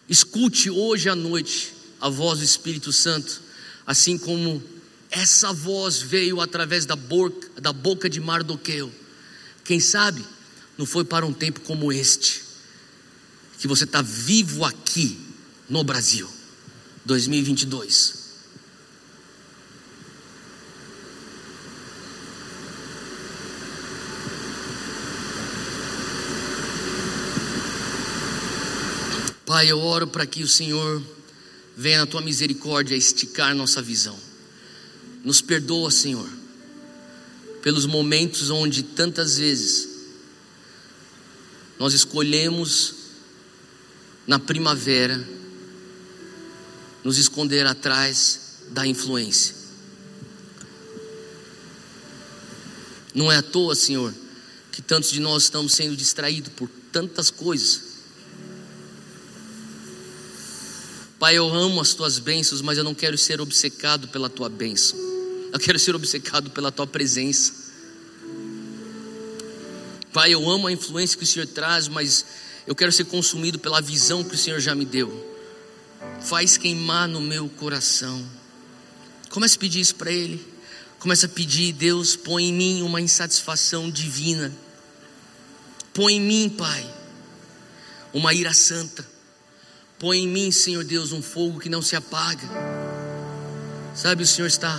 Escute 0.07 0.69
hoje 0.69 1.09
à 1.09 1.15
noite 1.15 1.73
a 1.99 2.09
voz 2.09 2.39
do 2.39 2.45
Espírito 2.45 2.93
Santo, 2.93 3.41
assim 3.85 4.17
como 4.17 4.63
essa 5.09 5.51
voz 5.51 6.01
veio 6.01 6.39
através 6.41 6.85
da 6.85 6.95
boca, 6.95 7.61
da 7.61 7.73
boca 7.73 8.09
de 8.09 8.19
Mardoqueu. 8.19 8.91
Quem 9.63 9.79
sabe 9.79 10.23
não 10.77 10.85
foi 10.85 11.03
para 11.03 11.25
um 11.25 11.33
tempo 11.33 11.61
como 11.61 11.91
este, 11.91 12.43
que 13.59 13.67
você 13.67 13.85
está 13.85 14.01
vivo 14.01 14.63
aqui 14.63 15.19
no 15.69 15.83
Brasil, 15.83 16.29
2022. 17.05 18.24
Pai, 29.55 29.71
eu 29.71 29.79
oro 29.79 30.05
para 30.05 30.25
que 30.25 30.43
o 30.43 30.47
Senhor 30.49 31.01
venha 31.77 31.99
na 31.99 32.05
tua 32.05 32.19
misericórdia 32.19 32.93
esticar 32.93 33.55
nossa 33.55 33.81
visão. 33.81 34.19
Nos 35.23 35.39
perdoa, 35.39 35.89
Senhor 35.89 36.29
pelos 37.61 37.85
momentos 37.85 38.49
onde 38.51 38.83
tantas 38.83 39.37
vezes 39.37 39.87
nós 41.79 41.93
escolhemos 41.93 42.93
na 44.27 44.37
primavera 44.37 45.25
nos 47.03 47.17
esconder 47.17 47.65
atrás 47.65 48.57
da 48.69 48.85
influência. 48.85 49.55
Não 53.15 53.31
é 53.31 53.37
à 53.37 53.41
toa, 53.41 53.73
Senhor, 53.73 54.13
que 54.71 54.81
tantos 54.81 55.11
de 55.11 55.19
nós 55.19 55.43
estamos 55.43 55.73
sendo 55.73 55.95
distraídos 55.95 56.51
por 56.53 56.69
tantas 56.91 57.31
coisas. 57.31 57.84
Pai, 61.17 61.37
eu 61.37 61.47
amo 61.53 61.79
as 61.79 61.93
tuas 61.93 62.19
bênçãos, 62.19 62.61
mas 62.61 62.77
eu 62.77 62.83
não 62.83 62.93
quero 62.93 63.17
ser 63.17 63.39
obcecado 63.39 64.07
pela 64.09 64.29
tua 64.29 64.49
bênção. 64.49 64.99
Eu 65.51 65.59
quero 65.59 65.79
ser 65.79 65.95
obcecado 65.95 66.49
pela 66.49 66.71
tua 66.71 66.85
presença. 66.85 67.53
Pai, 70.11 70.33
eu 70.33 70.49
amo 70.49 70.67
a 70.67 70.71
influência 70.71 71.17
que 71.17 71.23
o 71.23 71.27
Senhor 71.27 71.47
traz, 71.47 71.87
mas 71.87 72.25
eu 72.67 72.75
quero 72.75 72.91
ser 72.91 73.05
consumido 73.05 73.57
pela 73.57 73.81
visão 73.81 74.23
que 74.23 74.35
o 74.35 74.37
Senhor 74.37 74.59
já 74.59 74.75
me 74.75 74.85
deu. 74.85 75.33
Faz 76.21 76.57
queimar 76.57 77.07
no 77.07 77.21
meu 77.21 77.47
coração. 77.47 78.25
Comece 79.29 79.55
a 79.55 79.59
pedir 79.59 79.79
isso 79.79 79.95
para 79.95 80.11
Ele. 80.11 80.45
Comece 80.99 81.25
a 81.25 81.29
pedir, 81.29 81.71
Deus, 81.71 82.15
põe 82.15 82.45
em 82.45 82.53
mim 82.53 82.81
uma 82.81 82.99
insatisfação 82.99 83.89
divina. 83.89 84.51
Põe 85.93 86.15
em 86.15 86.21
mim, 86.21 86.49
Pai, 86.49 86.85
uma 88.11 88.33
ira 88.33 88.53
santa. 88.53 89.14
Põe 89.97 90.19
em 90.19 90.27
mim, 90.27 90.51
Senhor 90.51 90.83
Deus, 90.83 91.13
um 91.13 91.21
fogo 91.21 91.59
que 91.59 91.69
não 91.69 91.81
se 91.81 91.95
apaga. 91.95 92.43
Sabe, 93.93 94.23
o 94.23 94.27
Senhor 94.27 94.47
está 94.47 94.77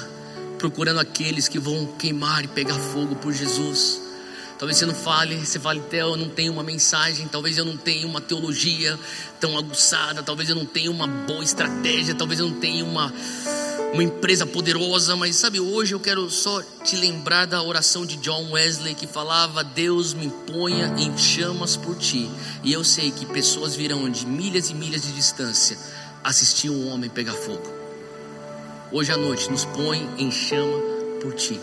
procurando 0.59 1.01
aqueles 1.01 1.49
que 1.49 1.59
vão 1.59 1.87
queimar 1.99 2.45
e 2.45 2.49
pegar 2.49 2.75
fogo 2.75 3.17
por 3.17 3.33
Jesus. 3.33 4.03
Talvez 4.59 4.79
você 4.79 4.87
não 4.87 4.95
fale, 4.95 5.37
você 5.37 5.59
fale, 5.59 5.81
Theo, 5.81 6.09
eu 6.09 6.17
não 6.17 6.29
tenho 6.29 6.53
uma 6.53 6.62
mensagem, 6.62 7.29
talvez 7.29 7.57
eu 7.57 7.64
não 7.64 7.77
tenha 7.77 8.07
uma 8.07 8.21
teologia 8.21 8.99
tão 9.41 9.57
aguçada, 9.57 10.23
talvez 10.23 10.51
eu 10.51 10.55
não 10.55 10.67
tenha 10.67 10.91
uma 10.91 11.07
boa 11.07 11.45
estratégia, 11.45 12.14
talvez 12.14 12.41
eu 12.41 12.49
não 12.49 12.59
tenha 12.61 12.85
uma, 12.85 13.12
uma 13.97 14.05
empresa 14.05 14.44
poderosa, 14.44 15.16
mas 15.16 15.36
sabe, 15.36 15.59
hoje 15.59 15.94
eu 15.94 16.01
quero 16.01 16.28
só 16.28 16.62
te 16.84 16.97
lembrar 16.97 17.47
da 17.47 17.62
oração 17.62 18.05
de 18.05 18.18
John 18.18 18.53
Wesley 18.53 18.94
que 18.94 19.07
falava: 19.07 19.64
Deus 19.64 20.12
me 20.12 20.28
ponha 20.47 20.94
em 20.99 21.16
chamas 21.16 21.78
por 21.78 21.97
ti. 21.97 22.30
E 22.62 22.74
eu 22.74 22.84
sei 22.84 23.11
que 23.11 23.24
pessoas 23.24 23.74
virão 23.74 24.11
de 24.11 24.26
milhas 24.26 24.68
e 24.68 24.74
milhas 24.74 25.01
de 25.01 25.12
distância 25.12 25.78
assistir 26.22 26.68
um 26.68 26.92
homem 26.92 27.09
pegar 27.09 27.32
fogo. 27.32 27.72
Hoje 28.92 29.12
à 29.12 29.16
noite, 29.16 29.51
nos 29.51 29.64
põe 29.64 30.07
em 30.18 30.30
chama 30.30 30.78
por 31.22 31.32
ti. 31.32 31.59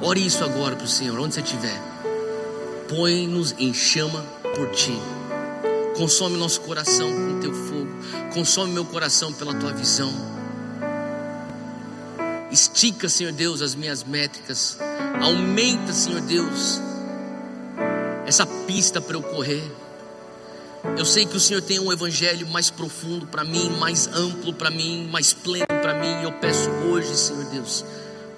Ore 0.00 0.24
isso 0.24 0.44
agora 0.44 0.76
para 0.76 0.84
o 0.84 0.88
Senhor, 0.88 1.18
onde 1.18 1.34
você 1.34 1.40
estiver. 1.40 1.80
Põe-nos 2.88 3.52
em 3.58 3.74
chama 3.74 4.20
por 4.54 4.70
ti. 4.70 4.96
Consome 5.96 6.38
nosso 6.38 6.62
coração 6.62 7.10
com 7.12 7.40
teu 7.40 7.52
fogo. 7.52 7.88
Consome 8.32 8.72
meu 8.72 8.84
coração 8.84 9.32
pela 9.32 9.54
tua 9.54 9.72
visão. 9.72 10.10
Estica, 12.50 13.08
Senhor 13.08 13.32
Deus, 13.32 13.60
as 13.60 13.74
minhas 13.74 14.02
métricas. 14.02 14.78
Aumenta, 15.20 15.92
Senhor 15.92 16.20
Deus, 16.22 16.80
essa 18.26 18.46
pista 18.46 19.00
para 19.00 19.16
eu 19.16 19.22
correr. 19.22 19.62
Eu 20.96 21.04
sei 21.04 21.26
que 21.26 21.36
o 21.36 21.40
Senhor 21.40 21.60
tem 21.62 21.78
um 21.78 21.92
evangelho 21.92 22.46
mais 22.48 22.70
profundo 22.70 23.26
para 23.26 23.44
mim, 23.44 23.70
mais 23.78 24.08
amplo 24.08 24.52
para 24.52 24.70
mim, 24.70 25.08
mais 25.12 25.32
pleno 25.32 25.66
para 25.66 25.94
mim. 25.94 26.24
Eu 26.24 26.32
peço 26.32 26.70
hoje, 26.70 27.14
Senhor 27.16 27.44
Deus, 27.44 27.84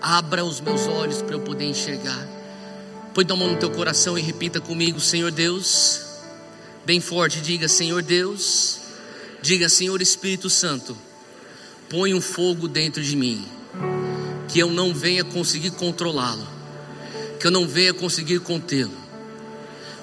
abra 0.03 0.45
os 0.45 0.61
meus 0.61 0.87
olhos 0.87 1.23
para 1.23 1.35
eu 1.35 1.41
poder 1.41 1.65
enxergar. 1.65 2.29
Põe 3.15 3.25
tua 3.25 3.37
mão 3.37 3.53
no 3.53 3.57
teu 3.57 3.71
coração 3.71 4.19
e 4.19 4.21
repita 4.21 4.61
comigo, 4.61 4.99
Senhor 4.99 5.31
Deus 5.31 6.14
Bem 6.87 7.01
forte, 7.01 7.41
diga: 7.41 7.67
Senhor 7.67 8.03
Deus, 8.03 8.79
diga: 9.41 9.71
Senhor 9.71 10.03
Espírito 10.03 10.51
Santo, 10.51 10.95
põe 11.89 12.13
um 12.13 12.21
fogo 12.21 12.69
dentro 12.69 13.03
de 13.03 13.17
mim, 13.17 13.43
que 14.49 14.59
eu 14.59 14.71
não 14.71 14.93
venha 14.93 15.25
conseguir 15.25 15.71
controlá-lo, 15.71 16.47
que 17.41 17.47
eu 17.47 17.51
não 17.51 17.67
venha 17.67 17.95
conseguir 17.95 18.41
contê-lo. 18.41 18.93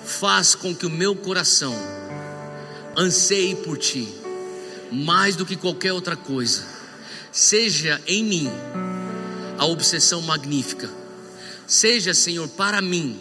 Faz 0.04 0.56
com 0.56 0.76
que 0.76 0.88
o 0.88 0.90
meu 0.90 1.16
coração 1.16 1.76
anseie 2.98 3.56
por 3.58 3.78
ti, 3.78 4.08
mais 4.92 5.36
do 5.36 5.46
que 5.46 5.56
qualquer 5.56 5.94
outra 5.94 6.16
coisa. 6.16 6.66
Seja 7.32 8.02
em 8.08 8.24
mim 8.24 8.50
a 9.60 9.68
obsessão 9.68 10.20
magnífica, 10.24 10.90
seja, 11.68 12.12
Senhor, 12.16 12.48
para 12.48 12.82
mim 12.82 13.20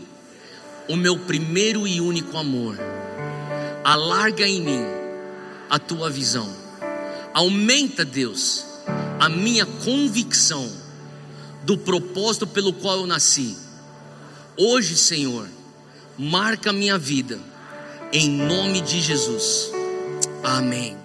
o 0.88 0.96
meu 0.96 1.18
primeiro 1.18 1.86
e 1.86 2.00
único 2.00 2.38
amor 2.38 2.78
alarga 3.84 4.46
em 4.46 4.60
mim 4.60 4.82
a 5.68 5.78
tua 5.78 6.10
visão, 6.10 6.48
aumenta, 7.32 8.04
Deus, 8.04 8.64
a 9.18 9.28
minha 9.28 9.64
convicção 9.64 10.70
do 11.62 11.78
propósito 11.78 12.46
pelo 12.46 12.72
qual 12.72 12.98
eu 12.98 13.06
nasci. 13.06 13.56
Hoje, 14.56 14.96
Senhor, 14.96 15.48
marca 16.18 16.72
minha 16.72 16.98
vida, 16.98 17.38
em 18.12 18.28
nome 18.28 18.80
de 18.80 19.00
Jesus. 19.00 19.70
Amém. 20.42 20.99